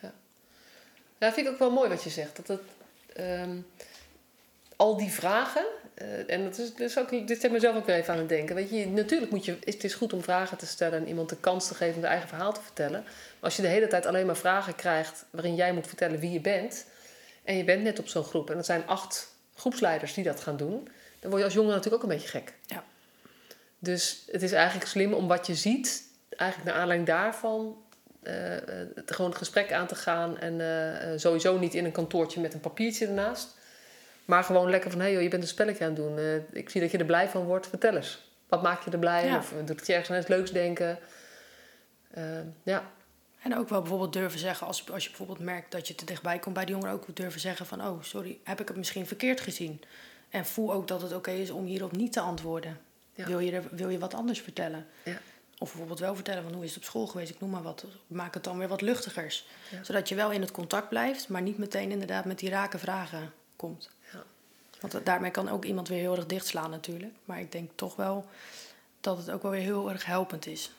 [0.00, 0.12] Ja.
[1.18, 2.36] ja, vind ik ook wel mooi wat je zegt.
[2.36, 2.60] Dat het,
[3.18, 3.66] um,
[4.76, 5.64] al die vragen,
[6.00, 8.28] eh, en dat is, dat is ook, dit zet mezelf ook weer even aan het
[8.28, 8.54] denken.
[8.54, 11.36] Weet je, natuurlijk moet je, het is goed om vragen te stellen en iemand de
[11.36, 13.02] kans te geven om zijn eigen verhaal te vertellen.
[13.02, 16.32] Maar als je de hele tijd alleen maar vragen krijgt waarin jij moet vertellen wie
[16.32, 16.84] je bent,
[17.44, 20.56] en je bent net op zo'n groep, en er zijn acht groepsleiders die dat gaan
[20.56, 20.88] doen,
[21.20, 22.52] dan word je als jongen natuurlijk ook een beetje gek.
[22.66, 22.84] Ja.
[23.78, 26.02] Dus het is eigenlijk slim om wat je ziet,
[26.36, 27.76] eigenlijk naar aanleiding daarvan,
[28.22, 28.34] uh,
[29.06, 30.38] gewoon het gesprek aan te gaan.
[30.38, 33.58] En uh, sowieso niet in een kantoortje met een papiertje ernaast.
[34.30, 36.18] Maar gewoon lekker van, hé hey, je bent een spelletje aan het doen.
[36.18, 37.66] Uh, ik zie dat je er blij van wordt.
[37.66, 38.20] Vertel eens.
[38.48, 39.26] Wat maakt je er blij?
[39.26, 39.36] Ja.
[39.36, 40.98] Of doet het je ergens aan iets leuks denken?
[42.18, 42.24] Uh,
[42.62, 42.90] ja.
[43.42, 46.38] En ook wel bijvoorbeeld durven zeggen, als, als je bijvoorbeeld merkt dat je te dichtbij
[46.38, 49.40] komt bij de jongeren, ook durven zeggen van, oh sorry, heb ik het misschien verkeerd
[49.40, 49.82] gezien?
[50.28, 52.80] En voel ook dat het oké is om hierop niet te antwoorden.
[53.14, 53.26] Ja.
[53.26, 54.86] Wil, je er, wil je wat anders vertellen?
[55.02, 55.18] Ja.
[55.58, 57.84] Of bijvoorbeeld wel vertellen van hoe is het op school geweest, ik noem maar wat.
[58.06, 59.46] Maak het dan weer wat luchtigers.
[59.70, 59.84] Ja.
[59.84, 63.32] Zodat je wel in het contact blijft, maar niet meteen inderdaad met die rake vragen
[63.60, 63.90] komt.
[64.12, 64.22] Ja.
[64.80, 67.12] Want daarmee kan ook iemand weer heel erg dichtslaan natuurlijk.
[67.24, 68.24] Maar ik denk toch wel
[69.00, 70.70] dat het ook wel weer heel erg helpend is.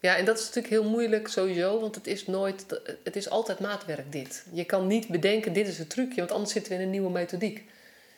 [0.00, 2.66] Ja, en dat is natuurlijk heel moeilijk sowieso, want het is nooit,
[3.04, 4.44] het is altijd maatwerk dit.
[4.52, 7.10] Je kan niet bedenken, dit is het trucje, want anders zitten we in een nieuwe
[7.10, 7.64] methodiek.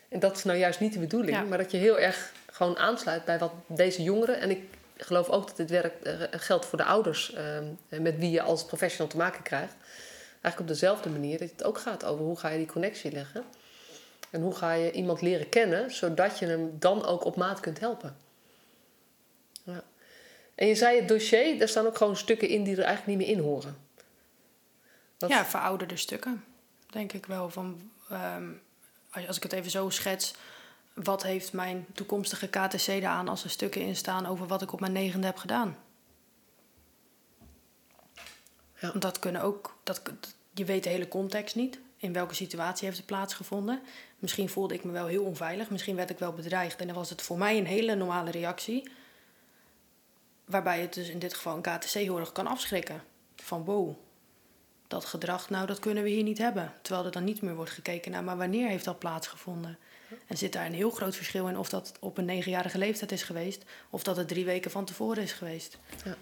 [0.09, 1.43] En dat is nou juist niet de bedoeling, ja.
[1.43, 4.63] maar dat je heel erg gewoon aansluit bij wat deze jongeren, en ik
[4.97, 5.93] geloof ook dat dit werk
[6.31, 9.73] geldt voor de ouders uh, met wie je als professional te maken krijgt.
[10.41, 13.43] Eigenlijk op dezelfde manier dat het ook gaat over hoe ga je die connectie leggen.
[14.29, 17.79] En hoe ga je iemand leren kennen, zodat je hem dan ook op maat kunt
[17.79, 18.17] helpen.
[19.63, 19.83] Ja.
[20.55, 23.27] En je zei het dossier, daar staan ook gewoon stukken in die er eigenlijk niet
[23.27, 23.77] meer in horen.
[25.27, 26.43] Ja, verouderde stukken.
[26.89, 27.49] Denk ik wel.
[27.49, 28.61] Van, um,
[29.27, 30.33] als ik het even zo schets,
[30.93, 34.79] wat heeft mijn toekomstige KTC eraan als er stukken in staan over wat ik op
[34.79, 35.77] mijn negende heb gedaan?
[38.79, 38.91] Ja.
[38.91, 40.01] Dat kunnen ook, dat,
[40.53, 41.79] je weet de hele context niet.
[41.97, 43.81] In welke situatie heeft het plaatsgevonden?
[44.19, 46.79] Misschien voelde ik me wel heel onveilig, misschien werd ik wel bedreigd.
[46.79, 48.89] En dan was het voor mij een hele normale reactie.
[50.45, 53.03] Waarbij het dus in dit geval een KTC heel erg kan afschrikken.
[53.35, 53.95] Van wow,
[54.87, 56.73] dat gedrag, nou dat kunnen we hier niet hebben.
[56.81, 59.77] Terwijl er dan niet meer wordt gekeken naar, maar wanneer heeft dat plaatsgevonden?
[60.27, 63.23] En zit daar een heel groot verschil in of dat op een negenjarige leeftijd is
[63.23, 65.77] geweest, of dat het drie weken van tevoren is geweest.
[66.05, 66.15] Ja.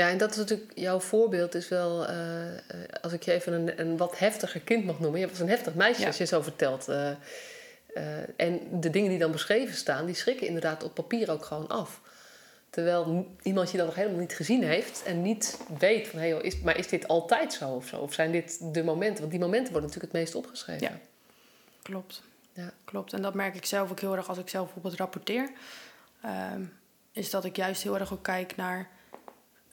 [0.00, 2.16] Ja, en dat is natuurlijk, jouw voorbeeld is wel, uh,
[3.02, 5.20] als ik je even een, een wat heftiger kind mag noemen.
[5.20, 6.06] Je was een heftig meisje, ja.
[6.06, 6.88] als je zo vertelt.
[6.88, 7.10] Uh,
[8.36, 12.00] en de dingen die dan beschreven staan, die schrikken inderdaad op papier ook gewoon af.
[12.70, 16.60] Terwijl iemand je dan nog helemaal niet gezien heeft en niet weet van, hey, is,
[16.60, 17.96] maar is dit altijd zo of zo?
[17.96, 19.18] Of zijn dit de momenten?
[19.18, 20.86] Want die momenten worden natuurlijk het meest opgeschreven.
[20.86, 20.98] Ja,
[21.82, 22.22] klopt.
[22.52, 22.72] Ja.
[22.84, 23.12] Klopt.
[23.12, 25.50] En dat merk ik zelf ook heel erg als ik zelf bijvoorbeeld rapporteer.
[26.54, 26.72] Um,
[27.12, 28.88] is dat ik juist heel erg ook kijk naar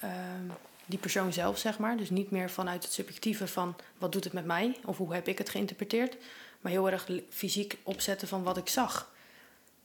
[0.03, 0.51] um,
[0.85, 1.97] die persoon zelf, zeg maar.
[1.97, 5.27] Dus niet meer vanuit het subjectieve van wat doet het met mij of hoe heb
[5.27, 6.17] ik het geïnterpreteerd.
[6.61, 9.11] Maar heel erg fysiek opzetten van wat ik zag.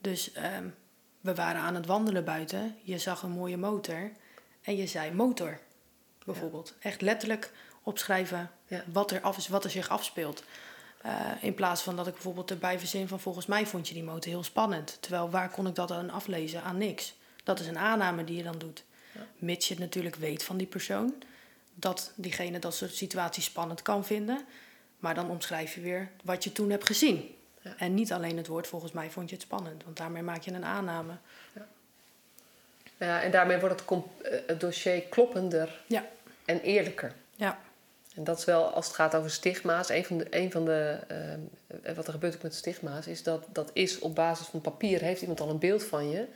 [0.01, 0.75] Dus um,
[1.21, 2.77] we waren aan het wandelen buiten.
[2.83, 4.11] Je zag een mooie motor
[4.63, 5.59] en je zei motor,
[6.25, 6.75] bijvoorbeeld.
[6.81, 6.89] Ja.
[6.89, 8.85] Echt letterlijk opschrijven ja.
[8.93, 10.45] wat, er af is, wat er zich afspeelt.
[11.07, 14.03] Uh, in plaats van dat ik bijvoorbeeld erbij verzin van volgens mij vond je die
[14.03, 14.99] motor heel spannend.
[15.01, 16.63] Terwijl waar kon ik dat aan aflezen?
[16.63, 17.15] Aan niks.
[17.45, 18.85] Dat is een aanname die je dan doet.
[19.13, 19.21] Ja.
[19.39, 21.15] Mits je het natuurlijk weet van die persoon.
[21.75, 24.45] Dat diegene dat soort situaties spannend kan vinden.
[24.99, 27.35] Maar dan omschrijf je weer wat je toen hebt gezien.
[27.61, 27.75] Ja.
[27.79, 29.85] En niet alleen het woord volgens mij vond je het spannend.
[29.85, 31.13] Want daarmee maak je een aanname.
[31.53, 31.67] Ja,
[32.97, 33.91] ja en daarmee wordt het,
[34.23, 36.07] eh, het dossier kloppender ja.
[36.45, 37.15] en eerlijker.
[37.35, 37.59] Ja.
[38.15, 40.99] En dat is wel, als het gaat over stigma's, een van de, een van de
[41.87, 45.01] uh, wat er gebeurt ook met stigma's, is dat dat is op basis van papier,
[45.01, 46.27] heeft iemand al een beeld van je.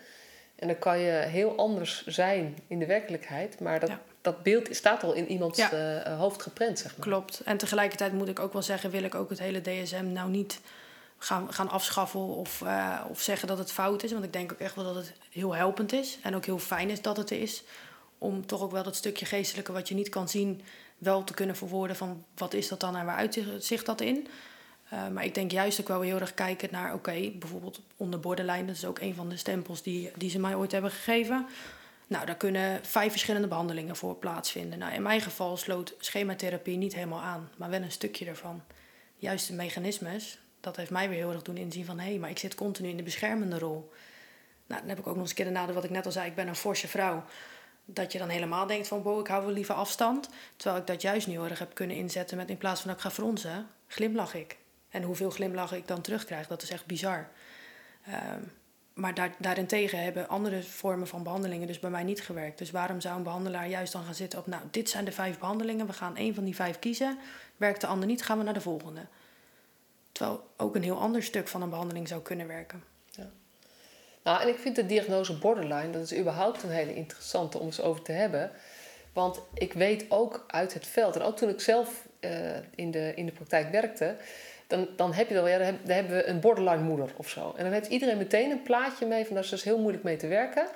[0.56, 4.00] En dan kan je heel anders zijn in de werkelijkheid, maar dat, ja.
[4.20, 6.06] dat beeld staat al in iemands ja.
[6.06, 7.06] uh, hoofd geprent, zeg maar.
[7.06, 7.40] Klopt.
[7.44, 10.60] En tegelijkertijd moet ik ook wel zeggen, wil ik ook het hele DSM nou niet
[11.18, 14.12] gaan, gaan afschaffen of, uh, of zeggen dat het fout is.
[14.12, 16.90] Want ik denk ook echt wel dat het heel helpend is en ook heel fijn
[16.90, 17.62] is dat het er is.
[18.18, 20.62] Om toch ook wel dat stukje geestelijke wat je niet kan zien,
[20.98, 24.28] wel te kunnen verwoorden van wat is dat dan en waar uitzicht dat in.
[24.96, 28.64] Uh, maar ik denk juist ook wel heel erg kijken naar, oké, bijvoorbeeld onder borderline,
[28.64, 31.46] dat is ook een van de stempels die, die ze mij ooit hebben gegeven.
[32.06, 34.78] Nou, daar kunnen vijf verschillende behandelingen voor plaatsvinden.
[34.78, 38.62] Nou, in mijn geval sloot schematherapie niet helemaal aan, maar wel een stukje ervan.
[39.16, 41.98] Juist de mechanismes, dat heeft mij weer heel erg doen inzien van...
[41.98, 43.92] hé, hey, maar ik zit continu in de beschermende rol.
[44.66, 46.12] Nou, dan heb ik ook nog eens een keer de nadeel wat ik net al
[46.12, 46.28] zei...
[46.28, 47.24] ik ben een forse vrouw.
[47.84, 49.18] Dat je dan helemaal denkt van...
[49.20, 50.28] ik hou wel liever afstand.
[50.56, 52.36] Terwijl ik dat juist nu heel erg heb kunnen inzetten...
[52.36, 54.56] met in plaats van dat ik ga fronsen, glimlach ik.
[54.96, 57.28] En hoeveel glimlach ik dan terugkrijg, dat is echt bizar.
[58.08, 58.52] Um,
[58.94, 62.58] maar daar, daarentegen hebben andere vormen van behandelingen dus bij mij niet gewerkt.
[62.58, 64.46] Dus waarom zou een behandelaar juist dan gaan zitten op...
[64.46, 67.18] nou, dit zijn de vijf behandelingen, we gaan één van die vijf kiezen.
[67.56, 69.00] Werkt de ander niet, gaan we naar de volgende.
[70.12, 72.84] Terwijl ook een heel ander stuk van een behandeling zou kunnen werken.
[73.10, 73.30] Ja.
[74.22, 77.80] Nou, en ik vind de diagnose borderline, dat is überhaupt een hele interessante om eens
[77.80, 78.50] over te hebben.
[79.12, 83.12] Want ik weet ook uit het veld, en ook toen ik zelf uh, in, de,
[83.14, 84.16] in de praktijk werkte,
[84.66, 87.54] dan, dan heb je dan, ja, dan hebben we een borderline moeder of zo.
[87.56, 90.16] En dan heeft iedereen meteen een plaatje mee van daar is dus heel moeilijk mee
[90.16, 90.66] te werken.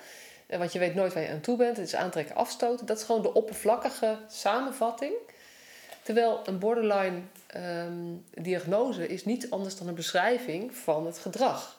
[0.47, 1.77] Eh, want je weet nooit waar je aan toe bent.
[1.77, 2.87] Het is aantrekken, afstoten.
[2.87, 5.13] Dat is gewoon de oppervlakkige samenvatting.
[6.03, 7.19] Terwijl een borderline
[7.57, 11.79] um, diagnose is niet anders dan een beschrijving van het gedrag.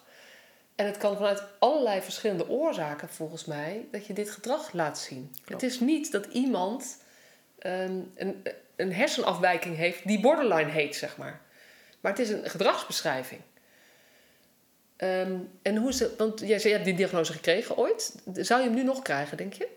[0.76, 5.36] En het kan vanuit allerlei verschillende oorzaken, volgens mij, dat je dit gedrag laat zien.
[5.46, 6.98] Het is niet dat iemand
[7.66, 8.44] um, een,
[8.76, 11.42] een hersenafwijking heeft die borderline heet, zeg maar.
[12.02, 13.42] Maar het is een gedragsbeschrijving.
[14.98, 18.16] Um, en hoe ze, want jij zei, je hebt die diagnose gekregen ooit.
[18.34, 19.68] Zou je hem nu nog krijgen, denk je?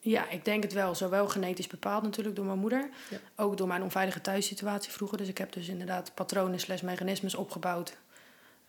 [0.00, 0.94] Ja, ik denk het wel.
[0.94, 2.88] Zowel genetisch bepaald natuurlijk door mijn moeder.
[3.36, 5.18] Ook door mijn onveilige thuissituatie vroeger.
[5.18, 7.96] Dus ik heb dus inderdaad patronen slash mechanismes opgebouwd.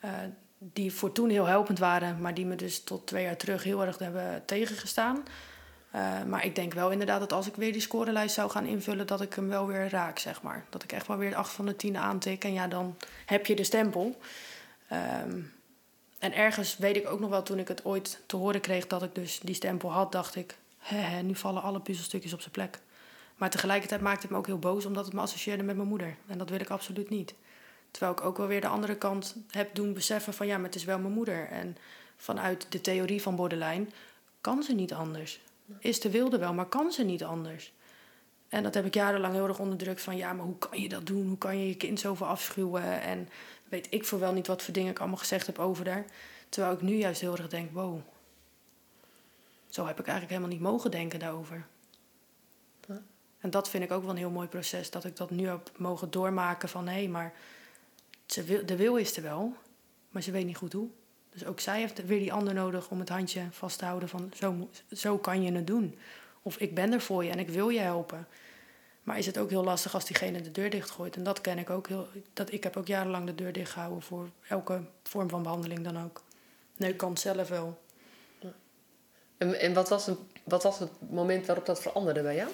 [0.05, 0.11] Uh,
[0.57, 2.21] die voor toen heel helpend waren.
[2.21, 5.23] Maar die me dus tot twee jaar terug heel erg hebben tegengestaan.
[5.95, 9.07] Uh, maar ik denk wel inderdaad dat als ik weer die scorelijst zou gaan invullen...
[9.07, 10.65] dat ik hem wel weer raak, zeg maar.
[10.69, 12.43] Dat ik echt wel weer 8 van de 10 aantik.
[12.43, 14.19] En ja, dan heb je de stempel.
[14.91, 15.51] Um,
[16.19, 19.03] en ergens weet ik ook nog wel, toen ik het ooit te horen kreeg dat
[19.03, 22.79] ik dus die stempel had, dacht ik, hè, nu vallen alle puzzelstukjes op zijn plek.
[23.35, 26.15] Maar tegelijkertijd maakte het me ook heel boos omdat het me associeerde met mijn moeder.
[26.27, 27.33] En dat wil ik absoluut niet.
[27.91, 30.75] Terwijl ik ook wel weer de andere kant heb doen beseffen van ja, maar het
[30.75, 31.47] is wel mijn moeder.
[31.47, 31.77] En
[32.17, 33.85] vanuit de theorie van borderline
[34.41, 35.39] kan ze niet anders.
[35.79, 37.73] Is de wilde wel, maar kan ze niet anders.
[38.49, 41.05] En dat heb ik jarenlang heel erg onderdrukt van ja, maar hoe kan je dat
[41.05, 41.27] doen?
[41.27, 43.01] Hoe kan je je kind zoveel afschuwen?
[43.01, 43.29] En
[43.69, 46.05] weet ik voor wel niet wat voor dingen ik allemaal gezegd heb over daar.
[46.49, 47.99] Terwijl ik nu juist heel erg denk, wow.
[49.69, 51.65] Zo heb ik eigenlijk helemaal niet mogen denken daarover.
[53.43, 54.89] En dat vind ik ook wel een heel mooi proces.
[54.89, 56.87] Dat ik dat nu heb mogen doormaken van...
[56.87, 57.33] hé, hey, maar
[58.25, 59.55] ze wil, de wil is er wel,
[60.09, 60.89] maar ze weet niet goed hoe.
[61.33, 64.31] Dus ook zij heeft weer die ander nodig om het handje vast te houden van...
[64.35, 65.97] zo, zo kan je het doen.
[66.41, 68.27] Of ik ben er voor je en ik wil je helpen.
[69.03, 71.15] Maar is het ook heel lastig als diegene de deur dichtgooit.
[71.15, 72.07] En dat ken ik ook heel.
[72.33, 76.21] Dat, ik heb ook jarenlang de deur dichtgehouden voor elke vorm van behandeling dan ook.
[76.77, 77.81] Nee, ik kan zelf wel.
[79.37, 82.49] En, en wat, was een, wat was het moment waarop dat veranderde bij jou?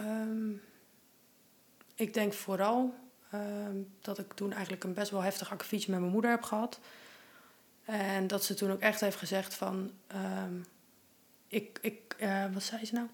[0.00, 0.62] Um,
[1.94, 2.94] ik denk vooral
[3.34, 6.80] um, dat ik toen eigenlijk een best wel heftig akkefietje met mijn moeder heb gehad.
[7.84, 9.90] En dat ze toen ook echt heeft gezegd van...
[10.14, 10.66] Um,
[11.48, 13.06] ik, ik, uh, wat zei ze nou?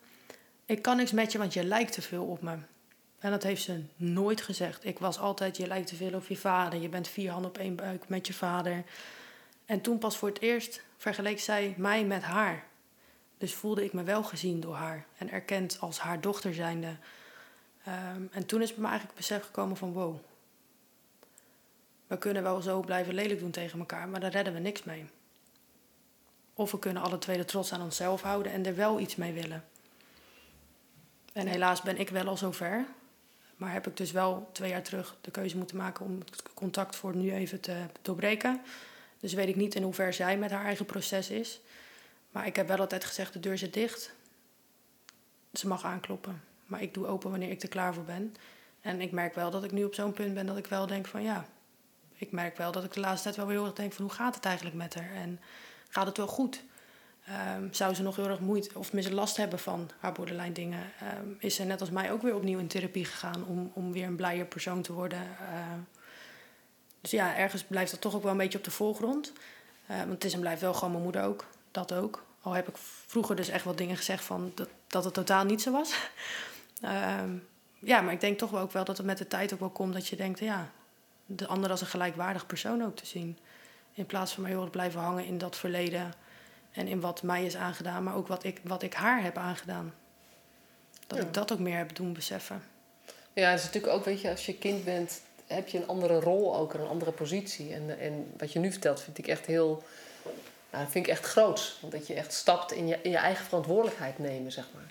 [0.66, 2.57] Ik kan niks met je, want je lijkt te veel op me.
[3.18, 4.85] En dat heeft ze nooit gezegd.
[4.85, 6.81] Ik was altijd, je lijkt te veel op je vader.
[6.81, 8.85] Je bent vier handen op één buik met je vader.
[9.64, 12.64] En toen pas voor het eerst vergeleek zij mij met haar.
[13.38, 15.07] Dus voelde ik me wel gezien door haar.
[15.18, 16.96] En erkend als haar dochter zijnde.
[17.88, 20.16] Um, en toen is bij me eigenlijk het besef gekomen van wow.
[22.07, 25.07] We kunnen wel zo blijven lelijk doen tegen elkaar, maar daar redden we niks mee.
[26.55, 29.33] Of we kunnen alle twee de trots aan onszelf houden en er wel iets mee
[29.33, 29.64] willen.
[31.33, 32.87] En helaas ben ik wel al zover.
[33.57, 36.96] Maar heb ik dus wel twee jaar terug de keuze moeten maken om het contact
[36.96, 38.61] voor nu even te doorbreken.
[39.20, 41.61] Dus weet ik niet in hoever zij met haar eigen proces is.
[42.31, 44.12] Maar ik heb wel altijd gezegd, de deur zit dicht.
[45.53, 46.42] Ze mag aankloppen.
[46.66, 48.35] Maar ik doe open wanneer ik er klaar voor ben.
[48.81, 51.07] En ik merk wel dat ik nu op zo'n punt ben dat ik wel denk
[51.07, 51.46] van ja...
[52.18, 54.14] Ik merk wel dat ik de laatste tijd wel weer heel erg denk van hoe
[54.14, 55.11] gaat het eigenlijk met haar?
[55.14, 55.40] En
[55.88, 56.62] gaat het wel goed?
[57.57, 60.92] Um, zou ze nog heel erg moeite of mis last hebben van haar borderline dingen?
[61.18, 64.07] Um, is ze net als mij ook weer opnieuw in therapie gegaan om, om weer
[64.07, 65.22] een blijer persoon te worden?
[65.22, 65.72] Uh,
[67.00, 69.33] dus ja, ergens blijft dat toch ook wel een beetje op de voorgrond.
[69.90, 71.44] Uh, want het is en blijft wel gewoon mijn moeder ook.
[71.70, 72.24] Dat ook.
[72.40, 72.76] Al heb ik
[73.07, 75.94] vroeger dus echt wat dingen gezegd van dat, dat het totaal niet zo was.
[76.82, 79.60] Um, ja, maar ik denk toch wel ook wel dat het met de tijd ook
[79.60, 80.70] wel komt dat je denkt, ja,
[81.26, 83.38] de ander als een gelijkwaardig persoon ook te zien.
[83.92, 86.12] In plaats van maar heel erg blijven hangen in dat verleden
[86.72, 89.94] en in wat mij is aangedaan, maar ook wat ik, wat ik haar heb aangedaan.
[91.06, 92.62] Dat ik dat ook meer heb doen beseffen.
[93.32, 96.20] Ja, het is natuurlijk ook, weet je, als je kind bent, heb je een andere
[96.20, 97.74] rol ook, een andere positie.
[97.74, 99.82] En, en wat je nu vertelt, vind ik echt heel.
[100.70, 101.78] Nou, vind ik echt groots.
[101.80, 104.90] Want dat je echt stapt in je, in je eigen verantwoordelijkheid nemen, zeg maar.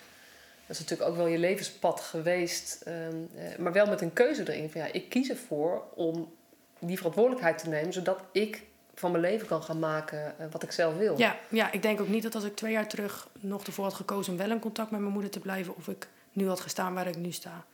[0.66, 4.52] Dat is natuurlijk ook wel je levenspad geweest, ehm, eh, maar wel met een keuze
[4.52, 4.70] erin.
[4.70, 6.34] Van ja, ik kies ervoor om
[6.78, 8.62] die verantwoordelijkheid te nemen, zodat ik
[8.94, 11.18] van mijn leven kan gaan maken eh, wat ik zelf wil.
[11.18, 13.94] Ja, ja, ik denk ook niet dat als ik twee jaar terug nog ervoor had
[13.94, 16.94] gekozen om wel in contact met mijn moeder te blijven, of ik nu had gestaan
[16.94, 17.64] waar ik nu sta.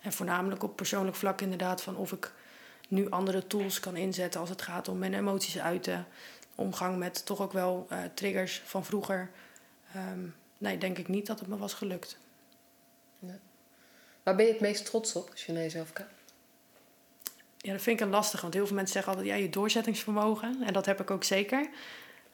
[0.00, 2.32] En voornamelijk op persoonlijk vlak inderdaad, van of ik
[2.88, 6.06] nu andere tools kan inzetten als het gaat om mijn emoties uiten.
[6.54, 9.30] Omgang met toch ook wel uh, triggers van vroeger.
[9.96, 12.18] Um, nee, denk ik niet dat het me was gelukt.
[14.24, 16.12] Waar ben je het meest trots op als je naar jezelf kijkt?
[17.58, 20.62] Ja, dat vind ik een lastig, want heel veel mensen zeggen altijd, ja, je doorzettingsvermogen.
[20.62, 21.68] En dat heb ik ook zeker.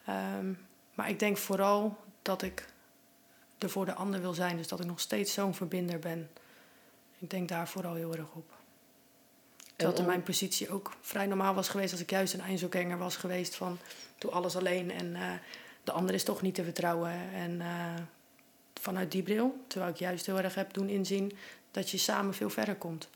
[0.07, 0.53] Ehm,
[0.95, 2.65] maar ik denk vooral dat ik
[3.59, 4.57] er voor de ander wil zijn.
[4.57, 6.31] Dus dat ik nog steeds zo'n verbinder ben.
[7.19, 8.53] Ik denk daar vooral heel erg op.
[9.77, 13.17] Dat in mijn positie ook vrij normaal was geweest als ik juist een eindzoekhanger was
[13.17, 13.79] geweest van
[14.19, 15.33] doe alles alleen en uh,
[15.85, 17.13] de ander is toch niet te vertrouwen.
[17.35, 17.95] En uh,
[18.81, 21.33] vanuit die bril, terwijl ik juist heel erg heb doen inzien
[21.71, 23.09] dat je samen veel verder komt.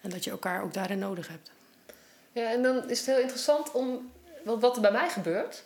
[0.00, 1.50] En dat je elkaar ook daarin nodig hebt.
[2.32, 4.10] Ja, en dan is het heel interessant om,
[4.44, 5.64] want wat er bij mij gebeurt,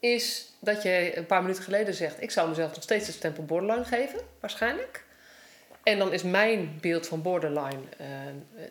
[0.00, 3.44] is dat je een paar minuten geleden zegt: Ik zou mezelf nog steeds de stempel
[3.44, 5.04] borderline geven, waarschijnlijk.
[5.82, 8.06] En dan is mijn beeld van borderline, uh,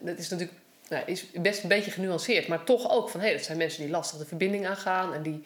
[0.01, 0.57] dat is natuurlijk
[0.89, 3.91] nou, is best een beetje genuanceerd, maar toch ook van hé, dat zijn mensen die
[3.91, 5.43] lastig de verbinding aangaan en die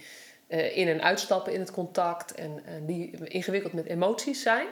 [0.47, 4.67] uh, in- en uitstappen in het contact en die ingewikkeld met emoties zijn.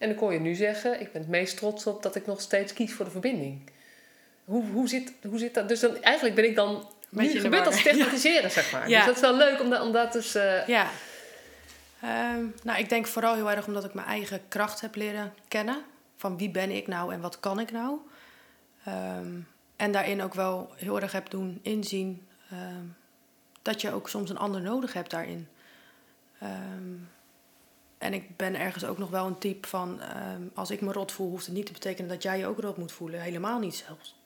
[0.00, 2.40] En dan kon je nu zeggen: Ik ben het meest trots op dat ik nog
[2.40, 3.70] steeds kies voor de verbinding.
[4.44, 5.68] Hoe, hoe, zit, hoe zit dat?
[5.68, 8.48] Dus dan, eigenlijk ben ik dan nu gebeurt dat stigmatiseren, ja.
[8.48, 8.88] zeg maar.
[8.88, 8.96] Ja.
[8.96, 10.36] Dus dat is wel leuk om dat, om dat dus...
[10.36, 10.66] Uh...
[10.66, 10.86] Ja.
[12.34, 15.82] Um, nou, ik denk vooral heel erg omdat ik mijn eigen kracht heb leren kennen.
[16.16, 17.98] Van wie ben ik nou en wat kan ik nou?
[18.88, 22.26] Um, en daarin ook wel heel erg heb doen inzien...
[22.52, 22.96] Um,
[23.62, 25.48] dat je ook soms een ander nodig hebt daarin.
[28.00, 30.00] En ik ben ergens ook nog wel een type van...
[30.54, 32.76] als ik me rot voel, hoeft het niet te betekenen dat jij je ook rot
[32.76, 33.20] moet voelen.
[33.20, 34.18] Helemaal niet zelfs.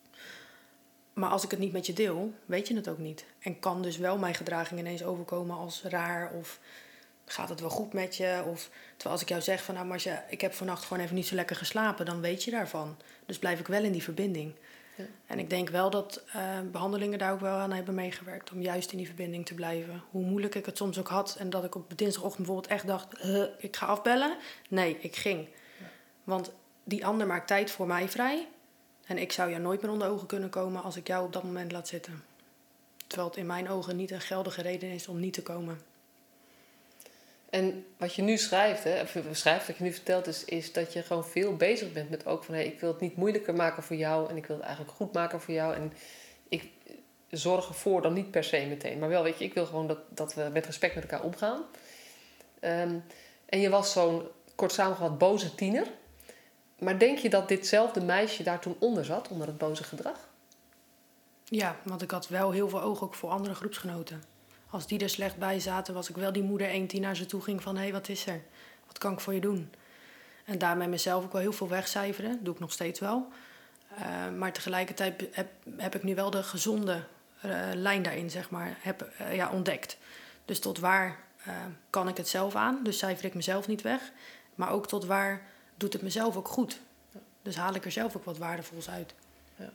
[1.12, 3.24] Maar als ik het niet met je deel, weet je het ook niet.
[3.38, 6.60] En kan dus wel mijn gedraging ineens overkomen als raar of
[7.24, 8.42] gaat het wel goed met je?
[8.46, 11.26] Of terwijl als ik jou zeg van nou Marcia, ik heb vannacht gewoon even niet
[11.26, 12.96] zo lekker geslapen, dan weet je daarvan.
[13.26, 14.54] Dus blijf ik wel in die verbinding.
[14.96, 15.04] Ja.
[15.26, 18.92] En ik denk wel dat uh, behandelingen daar ook wel aan hebben meegewerkt om juist
[18.92, 20.02] in die verbinding te blijven.
[20.10, 23.24] Hoe moeilijk ik het soms ook had en dat ik op dinsdagochtend bijvoorbeeld echt dacht,
[23.58, 24.36] ik ga afbellen.
[24.68, 25.48] Nee, ik ging.
[25.78, 25.86] Ja.
[26.24, 26.52] Want
[26.84, 28.48] die ander maakt tijd voor mij vrij.
[29.06, 31.42] En ik zou jou nooit meer onder ogen kunnen komen als ik jou op dat
[31.42, 32.24] moment laat zitten.
[33.06, 35.80] Terwijl het in mijn ogen niet een geldige reden is om niet te komen.
[37.54, 40.92] En wat je nu schrijft, hè, of schrijft, wat je nu vertelt, is, is dat
[40.92, 43.54] je gewoon veel bezig bent met ook van hé, hey, ik wil het niet moeilijker
[43.54, 45.74] maken voor jou en ik wil het eigenlijk goed maken voor jou.
[45.74, 45.92] En
[46.48, 46.70] ik
[47.30, 48.98] zorg ervoor dan niet per se meteen.
[48.98, 51.62] Maar wel, weet je, ik wil gewoon dat, dat we met respect met elkaar omgaan.
[52.60, 53.04] Um,
[53.46, 55.86] en je was zo'n kort samengevat boze tiener.
[56.78, 60.28] Maar denk je dat ditzelfde meisje daar toen onder zat, onder het boze gedrag?
[61.44, 64.33] Ja, want ik had wel heel veel oog ook voor andere groepsgenoten.
[64.74, 67.26] Als die er slecht bij zaten, was ik wel die moeder eend die naar ze
[67.26, 67.76] toe ging van...
[67.76, 68.42] hé, hey, wat is er?
[68.86, 69.72] Wat kan ik voor je doen?
[70.44, 72.44] En daarmee mezelf ook wel heel veel wegcijferen.
[72.44, 73.28] doe ik nog steeds wel.
[73.98, 77.04] Uh, maar tegelijkertijd heb, heb ik nu wel de gezonde
[77.44, 79.96] uh, lijn daarin, zeg maar, heb, uh, ja, ontdekt.
[80.44, 81.18] Dus tot waar
[81.90, 82.80] kan ik het zelf aan?
[82.82, 84.12] Dus cijfer ik mezelf niet weg.
[84.54, 86.80] Maar ook tot waar doet het mezelf ook goed.
[87.42, 89.14] Dus haal ik er zelf ook wat waardevols uit.
[89.56, 89.70] Ja.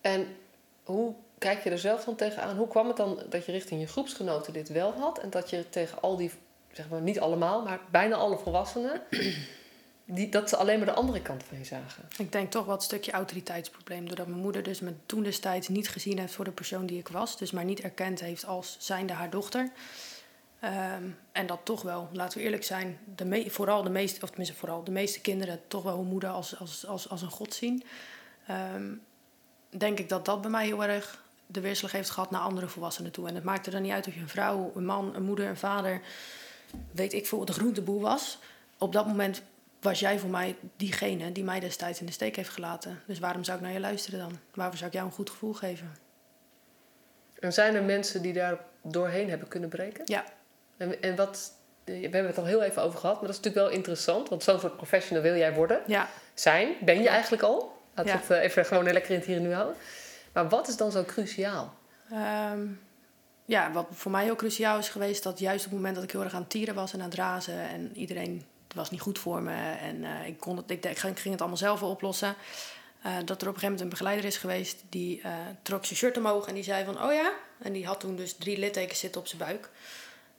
[0.00, 0.36] En
[0.84, 2.56] hoe kijk je er zelf dan tegenaan?
[2.56, 5.68] Hoe kwam het dan dat je richting je groepsgenoten dit wel had en dat je
[5.68, 6.30] tegen al die,
[6.72, 9.02] zeg maar niet allemaal, maar bijna alle volwassenen,
[10.04, 12.08] die, dat ze alleen maar de andere kant van je zagen?
[12.18, 14.06] Ik denk toch wel een stukje autoriteitsprobleem.
[14.06, 17.08] Doordat mijn moeder dus me toen destijds niet gezien heeft voor de persoon die ik
[17.08, 17.38] was.
[17.38, 19.70] Dus maar niet erkend heeft als zijnde haar dochter.
[20.64, 24.56] Um, en dat toch wel, laten we eerlijk zijn, de vooral de meeste, of tenminste
[24.56, 27.82] vooral de meeste kinderen toch wel hun moeder als, als, als, als een god zien.
[28.74, 29.02] Um,
[29.68, 33.12] denk ik dat dat bij mij heel erg de weerslag heeft gehad naar andere volwassenen
[33.12, 33.28] toe.
[33.28, 35.48] En het maakt er dan niet uit of je een vrouw, een man, een moeder,
[35.48, 36.00] een vader,
[36.90, 38.38] weet ik veel, de groenteboer was.
[38.78, 39.42] Op dat moment
[39.80, 43.02] was jij voor mij diegene die mij destijds in de steek heeft gelaten.
[43.06, 44.38] Dus waarom zou ik naar je luisteren dan?
[44.54, 45.96] Waarom zou ik jou een goed gevoel geven?
[47.38, 50.02] En zijn er mensen die daar doorheen hebben kunnen breken?
[50.04, 50.24] Ja,
[50.76, 51.52] en, en wat,
[51.84, 54.42] we hebben het al heel even over gehad, maar dat is natuurlijk wel interessant, want
[54.42, 55.80] zo'n soort professional wil jij worden.
[55.86, 56.08] Ja.
[56.34, 57.74] Zijn, ben je eigenlijk al.
[57.94, 59.76] Laten we het even gewoon lekker in het hier en nu houden.
[60.36, 61.74] Maar wat is dan zo cruciaal?
[62.52, 62.80] Um,
[63.44, 66.10] ja, wat voor mij heel cruciaal is geweest, dat juist op het moment dat ik
[66.10, 68.44] heel erg aan het tieren was en aan het razen en iedereen
[68.74, 71.82] was niet goed voor me en uh, ik, kon het, ik, ging het allemaal zelf
[71.82, 72.34] oplossen.
[73.06, 75.32] Uh, dat er op een gegeven moment een begeleider is geweest die uh,
[75.62, 77.32] trok zijn shirt omhoog en die zei van, oh ja?
[77.58, 79.70] En die had toen dus drie littekens zitten op zijn buik.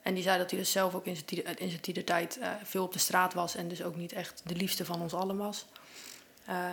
[0.02, 2.98] En die zei dat hij dus zelf ook in zijn, tienertijd uh, veel op de
[2.98, 5.66] straat was en dus ook niet echt de liefste van ons allen was.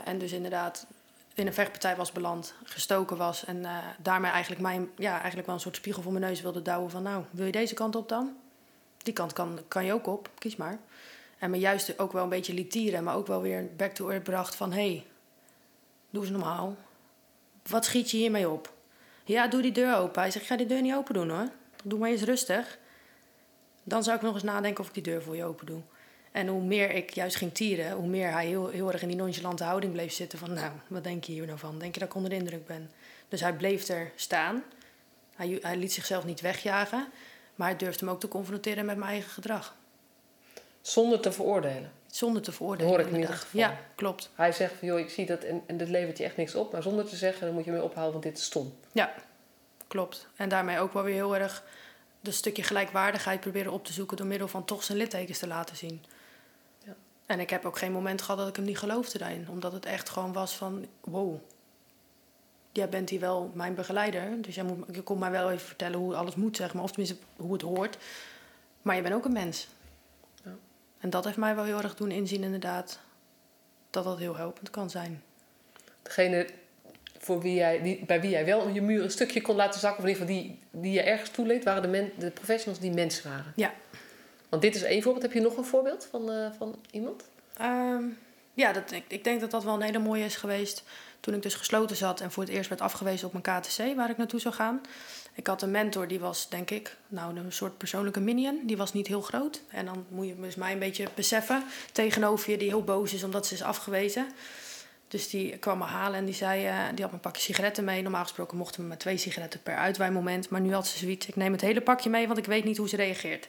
[0.04, 0.86] En dus inderdaad
[1.36, 5.56] in een vechtpartij was beland, gestoken was en uh, daarmee eigenlijk, mijn, ja, eigenlijk wel
[5.56, 8.10] een soort spiegel voor mijn neus wilde douwen van nou, wil je deze kant op
[8.10, 8.38] dan?
[8.98, 10.80] Die kant kan, kan je ook op, kies maar.
[11.38, 14.10] En me juist ook wel een beetje liet tieren, maar ook wel weer back to
[14.10, 15.06] earth bracht van hé, hey,
[16.10, 16.76] doe eens normaal.
[17.70, 18.74] Wat schiet je hiermee op?
[19.24, 20.22] Ja, doe die deur open.
[20.22, 21.50] Hij zegt, ga die deur niet open doen hoor.
[21.84, 22.78] Doe maar eens rustig.
[23.84, 25.82] Dan zou ik nog eens nadenken of ik die deur voor je open doe.
[26.36, 29.18] En hoe meer ik juist ging tieren, hoe meer hij heel, heel erg in die
[29.18, 30.40] nonchalante houding bleef zitten.
[30.40, 31.80] Van, nou, wat denk je hier nou van?
[31.80, 32.92] Denk je dat ik onder de indruk ben?
[33.28, 34.64] Dus hij bleef er staan.
[35.36, 37.08] Hij, hij liet zichzelf niet wegjagen.
[37.56, 39.76] Maar hij durfde me ook te confronteren met mijn eigen gedrag.
[40.82, 41.92] Zonder te veroordelen.
[42.08, 42.92] Zonder te veroordelen.
[42.92, 43.60] Dat hoor ik in ieder geval.
[43.60, 44.30] Ja, klopt.
[44.36, 46.72] Hij zegt van, joh, ik zie dat en, en dit levert je echt niks op.
[46.72, 48.74] Maar zonder te zeggen, dan moet je mee ophouden, want dit is stom.
[48.92, 49.14] Ja,
[49.88, 50.28] klopt.
[50.36, 51.64] En daarmee ook wel weer heel erg
[52.22, 55.76] dat stukje gelijkwaardigheid proberen op te zoeken door middel van toch zijn littekens te laten
[55.76, 56.04] zien.
[57.26, 59.50] En ik heb ook geen moment gehad dat ik hem niet geloofde daarin.
[59.50, 61.40] Omdat het echt gewoon was van, wow,
[62.72, 64.42] jij bent hier wel mijn begeleider.
[64.42, 66.84] Dus jij moet, je komt mij wel even vertellen hoe alles moet, zeg maar.
[66.84, 67.98] Of tenminste, hoe het hoort.
[68.82, 69.68] Maar je bent ook een mens.
[70.44, 70.56] Ja.
[71.00, 73.00] En dat heeft mij wel heel erg doen inzien inderdaad
[73.90, 75.24] dat dat heel helpend kan zijn.
[76.02, 76.48] Degene
[77.18, 80.04] voor wie jij, die, bij wie jij wel je muur een stukje kon laten zakken,
[80.04, 82.92] of in ieder geval die, die je ergens toeleed, waren de, men, de professionals die
[82.92, 83.54] mensen waren.
[83.56, 83.74] Ja.
[84.50, 85.24] Want dit is één voorbeeld.
[85.24, 87.24] Heb je nog een voorbeeld van, uh, van iemand?
[87.62, 88.18] Um,
[88.54, 90.84] ja, dat, ik, ik denk dat dat wel een hele mooie is geweest.
[91.20, 94.10] Toen ik dus gesloten zat en voor het eerst werd afgewezen op mijn KTC, waar
[94.10, 94.82] ik naartoe zou gaan.
[95.34, 98.62] Ik had een mentor, die was denk ik nou, een soort persoonlijke minion.
[98.64, 99.62] Die was niet heel groot.
[99.70, 103.24] En dan moet je dus mij een beetje beseffen tegenover je die heel boos is
[103.24, 104.28] omdat ze is afgewezen.
[105.08, 108.02] Dus die kwam me halen en die zei, uh, die had een pakje sigaretten mee.
[108.02, 110.50] Normaal gesproken mochten we maar twee sigaretten per uitwijmoment.
[110.50, 112.78] Maar nu had ze zoiets, ik neem het hele pakje mee, want ik weet niet
[112.78, 113.48] hoe ze reageert.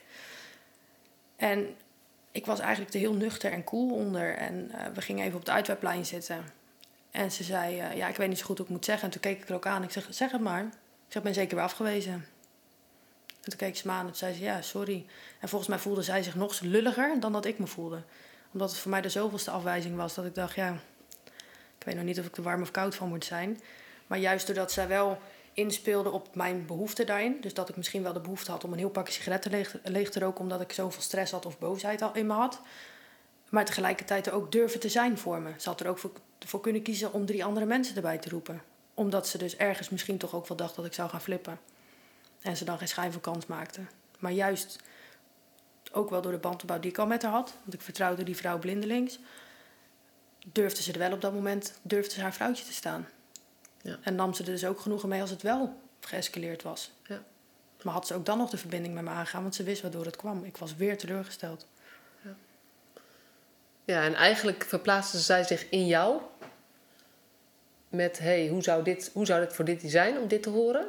[1.37, 1.75] En
[2.31, 4.35] ik was eigenlijk er heel nuchter en cool onder.
[4.35, 6.45] En uh, we gingen even op het uitwijplein zitten.
[7.11, 9.05] En ze zei, uh, ja, ik weet niet zo goed hoe ik moet zeggen.
[9.05, 9.83] En toen keek ik er ook aan.
[9.83, 10.61] Ik zeg, zeg het maar.
[10.61, 12.13] Ik zeg, ik ben zeker weer afgewezen.
[13.43, 15.05] En toen keek ze me aan en zei ze, ja, sorry.
[15.39, 18.01] En volgens mij voelde zij zich nog lulliger dan dat ik me voelde.
[18.51, 20.13] Omdat het voor mij de zoveelste afwijzing was.
[20.13, 20.77] Dat ik dacht, ja,
[21.87, 23.61] weet nog niet of ik er warm of koud van moet zijn.
[24.07, 25.21] Maar juist doordat zij wel
[25.57, 27.37] inspeelde op mijn behoefte daarin.
[27.41, 30.09] Dus dat ik misschien wel de behoefte had om een heel pakje sigaretten leeg, leeg
[30.09, 30.41] te roken.
[30.41, 32.61] Omdat ik zoveel stress had of boosheid al in me had.
[33.49, 35.51] Maar tegelijkertijd er ook durven te zijn voor me.
[35.57, 38.61] Ze had er ook voor, voor kunnen kiezen om drie andere mensen erbij te roepen.
[38.93, 41.59] Omdat ze dus ergens misschien toch ook wel dacht dat ik zou gaan flippen.
[42.41, 43.81] En ze dan geen schijn van kans maakte.
[44.19, 44.79] Maar juist
[45.91, 47.53] ook wel door de bandopbouw die ik al met haar had.
[47.61, 49.19] Want ik vertrouwde die vrouw blindelings
[50.51, 53.07] durfde ze er wel op dat moment, durfde ze haar vrouwtje te staan.
[53.87, 53.97] Ja.
[54.01, 56.91] En nam ze er dus ook genoegen mee als het wel geëscaleerd was.
[57.07, 57.23] Ja.
[57.83, 60.05] Maar had ze ook dan nog de verbinding met me aangaan, want ze wist waardoor
[60.05, 60.43] het kwam.
[60.43, 61.65] Ik was weer teleurgesteld.
[62.21, 62.35] Ja,
[63.85, 66.21] ja en eigenlijk verplaatste zij zich in jou
[67.89, 70.87] met: hey, hoe zou, dit, hoe zou het voor dit zijn om dit te horen?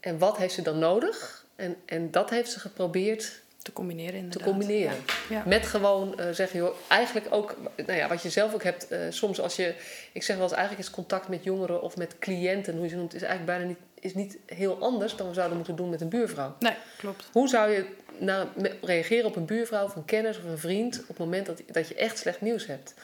[0.00, 1.46] En wat heeft ze dan nodig?
[1.56, 4.42] En, en dat heeft ze geprobeerd te combineren inderdaad.
[4.42, 4.96] Te combineren.
[5.28, 5.42] Ja.
[5.46, 8.98] Met gewoon uh, zeggen, joh, eigenlijk ook, nou ja, wat je zelf ook hebt, uh,
[9.08, 9.74] soms als je,
[10.12, 12.96] ik zeg wel eens, eigenlijk is contact met jongeren of met cliënten, hoe je ze
[12.96, 16.00] noemt, is eigenlijk bijna niet, is niet heel anders dan we zouden moeten doen met
[16.00, 16.56] een buurvrouw.
[16.58, 17.28] Nee, klopt.
[17.32, 17.86] Hoe zou je
[18.18, 18.48] nou,
[18.82, 21.88] reageren op een buurvrouw of een kennis of een vriend op het moment dat, dat
[21.88, 22.94] je echt slecht nieuws hebt?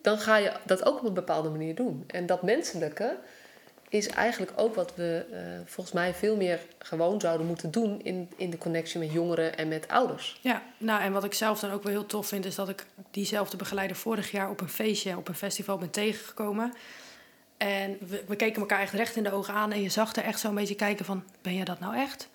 [0.00, 2.04] Dan ga je dat ook op een bepaalde manier doen.
[2.06, 3.16] En dat menselijke,
[3.92, 8.30] is eigenlijk ook wat we uh, volgens mij veel meer gewoon zouden moeten doen in,
[8.36, 10.38] in de connectie met jongeren en met ouders.
[10.40, 12.86] Ja, nou en wat ik zelf dan ook wel heel tof vind, is dat ik
[13.10, 16.74] diezelfde begeleider vorig jaar op een feestje, op een festival ben tegengekomen.
[17.56, 20.24] En we, we keken elkaar echt recht in de ogen aan en je zag er
[20.24, 22.28] echt zo'n beetje kijken van, ben je dat nou echt?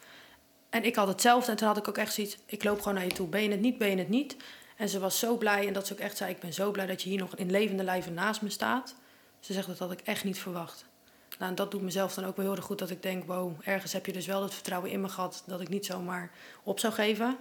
[0.70, 3.08] En ik had hetzelfde en toen had ik ook echt zoiets, ik loop gewoon naar
[3.08, 4.36] je toe, ben je het niet, ben je het niet?
[4.76, 6.86] En ze was zo blij en dat ze ook echt zei, ik ben zo blij
[6.86, 8.96] dat je hier nog in levende lijven naast me staat.
[9.40, 10.86] Ze zegt, dat had ik echt niet verwacht.
[11.38, 13.60] Nou, en dat doet mezelf dan ook wel heel erg goed dat ik denk, wow,
[13.64, 16.32] ergens heb je dus wel het vertrouwen in me gehad dat ik niet zomaar
[16.64, 17.38] op zou geven.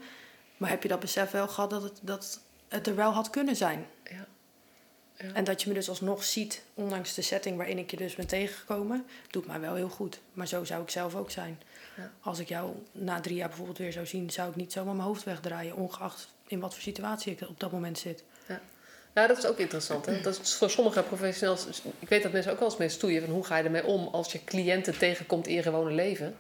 [0.57, 3.57] Maar heb je dat besef wel gehad dat het, dat het er wel had kunnen
[3.57, 3.87] zijn?
[4.05, 4.27] Ja.
[5.17, 5.33] ja.
[5.33, 8.27] En dat je me dus alsnog ziet, ondanks de setting waarin ik je dus ben
[8.27, 10.21] tegengekomen, doet mij wel heel goed.
[10.33, 11.63] Maar zo zou ik zelf ook zijn.
[11.97, 12.13] Ja.
[12.21, 15.07] Als ik jou na drie jaar bijvoorbeeld weer zou zien, zou ik niet zomaar mijn
[15.09, 18.25] hoofd wegdraaien, ongeacht in wat voor situatie ik op dat moment zit.
[18.49, 18.61] Ja.
[19.17, 20.07] Ja, dat is ook interessant.
[20.07, 20.21] Hè?
[20.21, 21.83] Dat is voor sommige professionals.
[21.99, 24.07] Ik weet dat mensen ook wel eens mee stoeien van hoe ga je ermee om
[24.07, 26.37] als je cliënten tegenkomt in je gewone leven.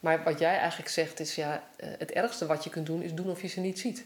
[0.00, 3.14] Maar wat jij eigenlijk zegt is ja, eh, het ergste wat je kunt doen is
[3.14, 4.04] doen of je ze niet ziet.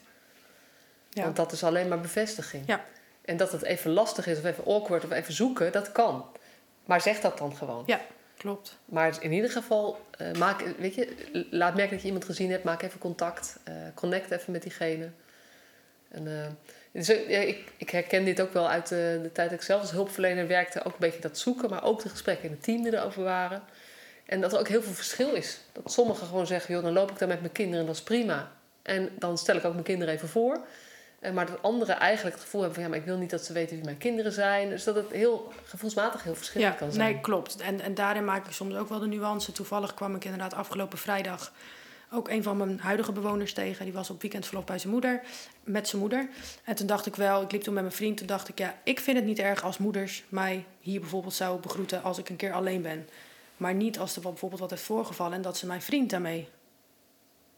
[1.10, 1.22] Ja.
[1.22, 2.66] Want dat is alleen maar bevestiging.
[2.66, 2.84] Ja.
[3.24, 6.26] En dat het even lastig is of even awkward of even zoeken, dat kan.
[6.84, 7.82] Maar zeg dat dan gewoon.
[7.86, 8.00] Ja,
[8.36, 8.78] klopt.
[8.84, 12.64] Maar in ieder geval, uh, maak, weet je, laat merken dat je iemand gezien hebt.
[12.64, 13.58] Maak even contact.
[13.68, 15.10] Uh, connect even met diegene.
[16.10, 16.58] En,
[16.94, 19.80] dus, ja, ik, ik, herken dit ook wel uit de, de, tijd dat ik zelf
[19.80, 20.84] als hulpverlener werkte.
[20.84, 23.62] Ook een beetje dat zoeken, maar ook de gesprekken in het team die erover waren.
[24.26, 25.58] En dat er ook heel veel verschil is.
[25.72, 28.02] Dat sommigen gewoon zeggen, joh, dan loop ik daar met mijn kinderen en dat is
[28.02, 28.50] prima.
[28.82, 30.60] En dan stel ik ook mijn kinderen even voor.
[31.32, 33.52] Maar dat anderen eigenlijk het gevoel hebben van ja, maar ik wil niet dat ze
[33.52, 34.68] weten wie mijn kinderen zijn.
[34.68, 37.12] Dus dat het heel gevoelsmatig heel verschillend kan zijn.
[37.12, 37.56] Nee, klopt.
[37.56, 39.52] En, en daarin maak ik soms ook wel de nuance.
[39.52, 41.52] Toevallig kwam ik inderdaad afgelopen vrijdag
[42.14, 43.84] ook een van mijn huidige bewoners tegen.
[43.84, 45.22] Die was op weekendverlof bij zijn moeder,
[45.64, 46.28] met zijn moeder.
[46.64, 48.78] En toen dacht ik wel, ik liep toen met mijn vriend, toen dacht ik, ja,
[48.84, 52.36] ik vind het niet erg als moeders mij hier bijvoorbeeld zouden begroeten als ik een
[52.36, 53.08] keer alleen ben.
[53.56, 56.48] Maar niet als er bijvoorbeeld wat heeft voorgevallen en dat ze mijn vriend daarmee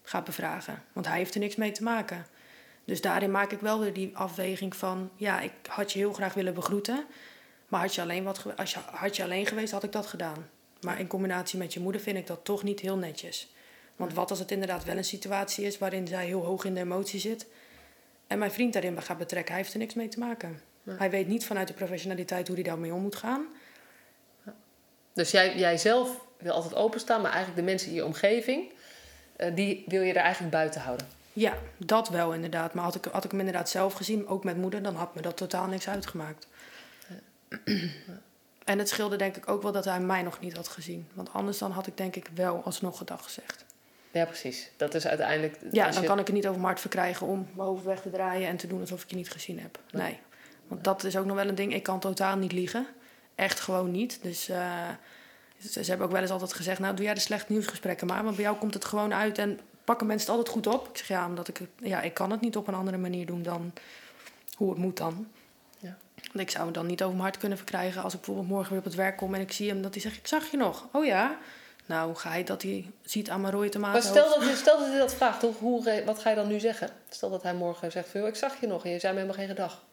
[0.02, 0.82] gaat bevragen.
[0.92, 2.26] Want hij heeft er niks mee te maken.
[2.84, 6.34] Dus daarin maak ik wel weer die afweging van, ja, ik had je heel graag
[6.34, 7.04] willen begroeten.
[7.68, 10.48] Maar had je alleen, wat, als je, had je alleen geweest, had ik dat gedaan.
[10.80, 13.48] Maar in combinatie met je moeder vind ik dat toch niet heel netjes.
[13.96, 16.80] Want wat als het inderdaad wel een situatie is waarin zij heel hoog in de
[16.80, 17.46] emotie zit.
[18.26, 20.60] En mijn vriend daarin gaat betrekken, hij heeft er niks mee te maken.
[20.84, 23.46] Hij weet niet vanuit de professionaliteit hoe hij daarmee om moet gaan.
[25.12, 28.72] Dus jij, jij zelf wil altijd openstaan, maar eigenlijk de mensen in je omgeving,
[29.36, 31.06] uh, die wil je er eigenlijk buiten houden.
[31.32, 32.74] Ja, dat wel inderdaad.
[32.74, 35.22] Maar had ik, had ik hem inderdaad zelf gezien, ook met moeder, dan had me
[35.22, 36.46] dat totaal niks uitgemaakt.
[37.64, 37.84] Ja.
[38.64, 41.08] En het scheelde denk ik ook wel dat hij mij nog niet had gezien.
[41.12, 43.64] Want anders dan had ik denk ik wel alsnog gedag gezegd.
[44.16, 44.70] Ja, precies.
[44.76, 45.58] Dat is uiteindelijk...
[45.70, 48.10] Ja, dan kan ik het niet over mijn hart verkrijgen om mijn hoofd weg te
[48.10, 48.48] draaien...
[48.48, 49.78] en te doen alsof ik je niet gezien heb.
[49.90, 50.18] Nee.
[50.68, 51.74] Want dat is ook nog wel een ding.
[51.74, 52.86] Ik kan totaal niet liegen.
[53.34, 54.18] Echt gewoon niet.
[54.22, 54.88] Dus uh,
[55.58, 56.78] ze hebben ook wel eens altijd gezegd...
[56.78, 58.24] nou, doe jij de slechte nieuwsgesprekken maar.
[58.24, 60.88] Want bij jou komt het gewoon uit en pakken mensen het altijd goed op.
[60.88, 61.60] Ik zeg ja, omdat ik...
[61.80, 63.72] Ja, ik kan het niet op een andere manier doen dan
[64.56, 65.28] hoe het moet dan.
[65.78, 65.96] Ja.
[66.14, 68.02] Want ik zou het dan niet over mijn hart kunnen verkrijgen...
[68.02, 69.82] als ik bijvoorbeeld morgen weer op het werk kom en ik zie hem...
[69.82, 70.88] dat hij zegt, ik zag je nog.
[70.92, 71.38] Oh ja...
[71.86, 74.02] Nou, ga je dat hij ziet aan mijn rode tomaten?
[74.02, 76.60] Maar stel dat, stel dat hij dat vraagt, hoe, hoe, wat ga je dan nu
[76.60, 76.88] zeggen?
[77.08, 79.56] Stel dat hij morgen zegt, ik zag je nog en je zei me helemaal geen
[79.56, 79.84] gedag.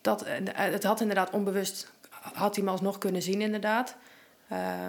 [0.00, 3.96] Dat, eh, het had inderdaad onbewust, had hij me alsnog kunnen zien inderdaad.
[4.52, 4.88] Uh,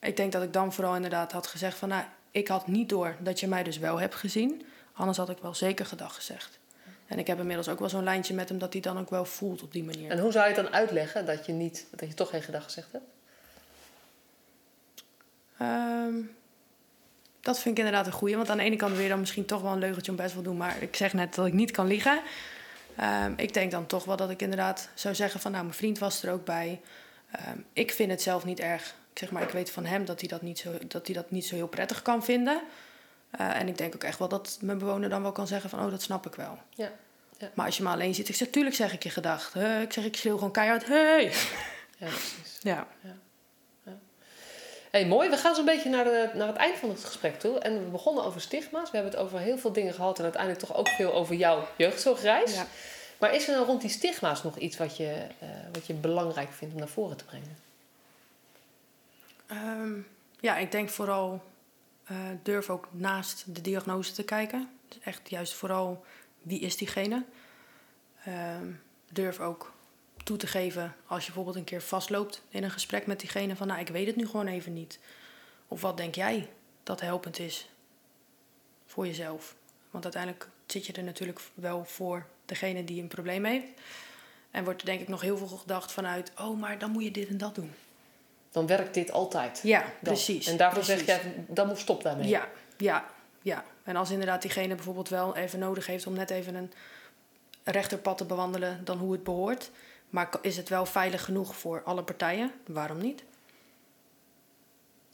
[0.00, 3.16] ik denk dat ik dan vooral inderdaad had gezegd van, nou, ik had niet door
[3.20, 4.66] dat je mij dus wel hebt gezien.
[4.92, 6.58] Anders had ik wel zeker gedag gezegd.
[7.06, 9.24] En ik heb inmiddels ook wel zo'n lijntje met hem dat hij dan ook wel
[9.24, 10.10] voelt op die manier.
[10.10, 12.64] En hoe zou je het dan uitleggen dat je, niet, dat je toch geen gedag
[12.64, 13.04] gezegd hebt?
[15.62, 16.36] Um,
[17.40, 18.36] dat vind ik inderdaad een goeie.
[18.36, 20.42] Want aan de ene kant weer dan misschien toch wel een leugentje om best wel
[20.42, 20.56] doen.
[20.56, 22.20] Maar ik zeg net dat ik niet kan liegen.
[23.24, 25.50] Um, ik denk dan toch wel dat ik inderdaad zou zeggen van...
[25.50, 26.80] nou, mijn vriend was er ook bij.
[27.48, 28.94] Um, ik vind het zelf niet erg.
[29.12, 31.30] Ik zeg maar, ik weet van hem dat hij dat niet zo, dat, hij dat
[31.30, 32.60] niet zo heel prettig kan vinden.
[33.40, 35.84] Uh, en ik denk ook echt wel dat mijn bewoner dan wel kan zeggen van...
[35.84, 36.58] oh, dat snap ik wel.
[36.70, 36.90] Ja.
[37.38, 37.50] ja.
[37.54, 38.28] Maar als je maar alleen zit...
[38.28, 39.54] Ik zeg, tuurlijk zeg ik je gedacht.
[39.54, 41.32] Ik zeg, ik schreeuw gewoon keihard, hey!
[41.98, 42.58] Ja, precies.
[42.62, 42.86] ja.
[43.00, 43.16] ja
[44.90, 45.30] hey, mooi.
[45.30, 47.58] We gaan zo'n beetje naar, de, naar het eind van het gesprek toe.
[47.58, 48.90] En we begonnen over stigma's.
[48.90, 50.18] We hebben het over heel veel dingen gehad.
[50.18, 52.54] En uiteindelijk toch ook veel over jouw jeugdzorgreis.
[52.54, 52.66] Ja.
[53.18, 56.52] Maar is er nou rond die stigma's nog iets wat je, uh, wat je belangrijk
[56.52, 57.56] vindt om naar voren te brengen?
[59.50, 60.06] Um,
[60.40, 61.42] ja, ik denk vooral
[62.10, 64.70] uh, durf ook naast de diagnose te kijken.
[64.88, 66.04] Dus echt juist vooral
[66.42, 67.24] wie is diegene.
[68.28, 69.72] Um, durf ook
[70.26, 73.66] toe te geven als je bijvoorbeeld een keer vastloopt in een gesprek met diegene van
[73.66, 74.98] nou ik weet het nu gewoon even niet.
[75.68, 76.48] Of wat denk jij
[76.82, 77.68] dat helpend is
[78.86, 79.54] voor jezelf?
[79.90, 83.66] Want uiteindelijk zit je er natuurlijk wel voor degene die een probleem heeft.
[84.50, 87.10] En wordt er denk ik nog heel veel gedacht vanuit, oh maar dan moet je
[87.10, 87.72] dit en dat doen.
[88.50, 89.60] Dan werkt dit altijd.
[89.62, 90.46] Ja, precies.
[90.46, 91.06] En daarvoor precies.
[91.06, 92.28] zeg je, dan moet stop daarmee.
[92.28, 93.06] Ja, ja,
[93.42, 93.64] ja.
[93.82, 96.72] En als inderdaad diegene bijvoorbeeld wel even nodig heeft om net even een
[97.64, 99.70] rechterpad te bewandelen dan hoe het behoort,
[100.16, 102.52] maar is het wel veilig genoeg voor alle partijen?
[102.66, 103.24] Waarom niet?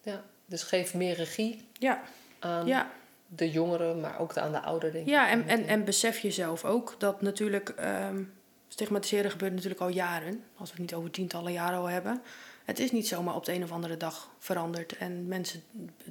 [0.03, 2.03] Ja, dus geef meer regie ja.
[2.39, 2.91] aan ja.
[3.27, 5.07] de jongeren, maar ook aan de ouderen.
[5.07, 7.75] Ja, en, en, en besef jezelf ook dat natuurlijk
[8.11, 8.33] um,
[8.69, 10.45] stigmatiseren gebeurt natuurlijk al jaren.
[10.57, 12.23] Als we het niet over tientallen jaren al hebben.
[12.65, 14.97] Het is niet zomaar op de een of andere dag veranderd.
[14.97, 15.63] En mensen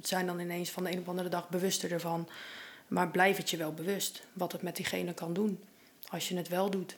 [0.02, 2.28] zijn dan ineens van de een of andere dag bewuster ervan.
[2.88, 5.64] Maar blijf het je wel bewust wat het met diegene kan doen.
[6.08, 6.96] Als je het wel doet.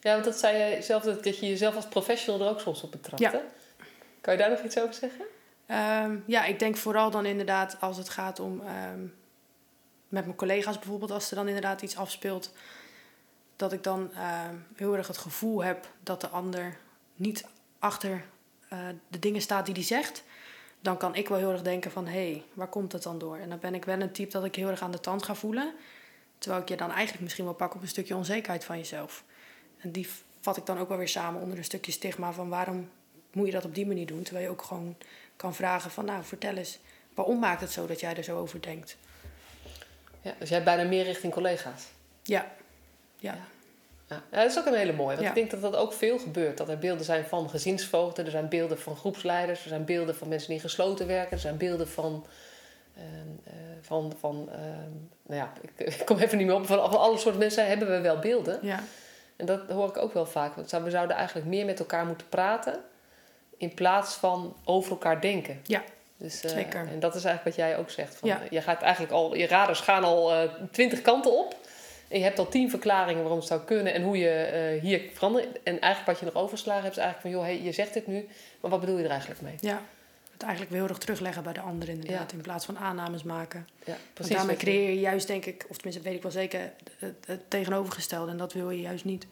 [0.00, 2.90] Ja, want dat zei je zelf, dat, je jezelf als professional er ook soms op
[2.90, 3.22] betrapt.
[3.22, 3.42] Ja.
[4.20, 5.24] Kan je daar nog iets over zeggen?
[5.70, 9.14] Um, ja, ik denk vooral dan inderdaad als het gaat om um,
[10.08, 12.52] met mijn collega's bijvoorbeeld, als er dan inderdaad iets afspeelt,
[13.56, 16.76] dat ik dan um, heel erg het gevoel heb dat de ander
[17.14, 17.44] niet
[17.78, 18.24] achter
[18.72, 18.78] uh,
[19.08, 20.22] de dingen staat die hij zegt.
[20.80, 23.36] Dan kan ik wel heel erg denken van, hé, hey, waar komt het dan door?
[23.36, 25.34] En dan ben ik wel een type dat ik heel erg aan de tand ga
[25.34, 25.74] voelen.
[26.38, 29.24] Terwijl ik je dan eigenlijk misschien wel pak op een stukje onzekerheid van jezelf.
[29.78, 30.08] En die
[30.40, 32.90] vat ik dan ook wel weer samen onder een stukje stigma van waarom
[33.32, 34.22] moet je dat op die manier doen?
[34.22, 34.96] Terwijl je ook gewoon
[35.36, 36.78] kan vragen van nou vertel eens,
[37.14, 38.96] waarom maakt het zo dat jij er zo over denkt?
[40.20, 41.84] Ja, dus jij hebt bijna meer richting collega's?
[42.22, 42.52] Ja.
[43.16, 43.38] Ja.
[44.08, 44.22] ja.
[44.30, 44.42] ja.
[44.42, 45.16] dat is ook een hele mooie.
[45.16, 46.58] Want ik denk dat dat ook veel gebeurt.
[46.58, 50.28] Dat er beelden zijn van gezinsvoogden, er zijn beelden van groepsleiders, er zijn beelden van
[50.28, 52.26] mensen die gesloten werken, er zijn beelden van
[52.96, 53.02] uh,
[53.80, 54.56] van, van uh,
[55.26, 56.66] nou ja, ik, ik, kom even niet meer op.
[56.66, 58.58] Van, van alle soorten mensen hebben we wel beelden.
[58.62, 58.82] Ja.
[59.38, 60.54] En dat hoor ik ook wel vaak.
[60.56, 62.80] We zouden eigenlijk meer met elkaar moeten praten
[63.56, 65.60] in plaats van over elkaar denken.
[65.62, 65.82] Ja,
[66.16, 66.88] Dus, eh, Zeker.
[66.92, 68.14] En dat is eigenlijk wat jij ook zegt.
[68.14, 68.40] Van, Ja.
[68.50, 71.56] Je gaat eigenlijk al, je radars gaan al eh, twintig kanten op.
[72.08, 75.02] En je hebt al tien verklaringen waarom het zou kunnen en hoe je eh, hier
[75.12, 75.62] verandert.
[75.62, 78.06] En eigenlijk wat je nog overslagen hebt, is eigenlijk van, joh, hey, je zegt dit
[78.06, 78.28] nu,
[78.60, 79.54] maar wat bedoel je er eigenlijk mee?
[79.60, 79.80] Ja,
[80.38, 82.32] het eigenlijk weer heel erg terugleggen bij de ander inderdaad.
[82.32, 83.68] In plaats van aannames maken.
[83.84, 87.26] Ja, Want daarmee creëer je juist, denk ik, of tenminste weet ik wel zeker, het,
[87.26, 88.30] het tegenovergestelde.
[88.30, 89.26] En dat wil je juist niet.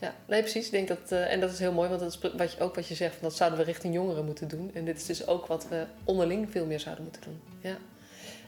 [0.00, 0.64] Ja, nee, precies.
[0.64, 2.74] Ik denk dat, eh, en dat is heel mooi, want dat is wat je, ook
[2.74, 4.70] wat je zegt, van dat zouden we richting jongeren moeten doen.
[4.74, 7.40] En dit is dus ook wat we onderling veel meer zouden moeten doen.
[7.60, 7.76] Ja.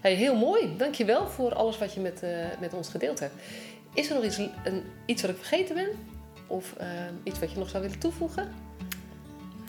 [0.01, 0.76] Hey, heel mooi.
[0.76, 2.30] Dankjewel voor alles wat je met, eh,
[2.61, 3.34] met ons gedeeld hebt.
[3.95, 5.88] Is er nog iets, een, iets wat ik vergeten ben?
[6.47, 6.88] Of eh,
[7.22, 8.53] iets wat je nog zou willen toevoegen?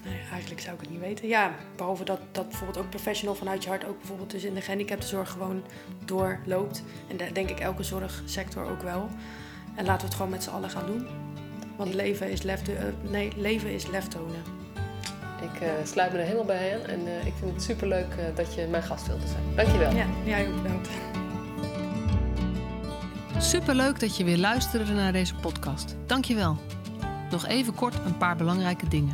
[0.03, 1.27] Nee, eigenlijk zou ik het niet weten.
[1.27, 4.61] Ja, behalve dat, dat bijvoorbeeld ook professional vanuit je hart ook bijvoorbeeld dus in de
[4.61, 5.63] gehandicaptenzorg gewoon
[6.05, 6.83] doorloopt.
[7.07, 9.09] En daar denk ik elke zorgsector ook wel.
[9.75, 11.07] En laten we het gewoon met z'n allen gaan doen.
[11.75, 14.61] Want leven is lef, eh, nee, leven is lef tonen.
[15.41, 18.35] Ik eh, sluit me er helemaal bij aan en eh, ik vind het superleuk eh,
[18.35, 19.43] dat je mijn gast wilde zijn.
[19.55, 19.95] Dankjewel.
[19.95, 20.89] Ja, jij ook bedankt.
[23.37, 25.95] Superleuk dat je weer luisterde naar deze podcast.
[26.05, 26.57] Dankjewel.
[27.31, 29.13] Nog even kort een paar belangrijke dingen.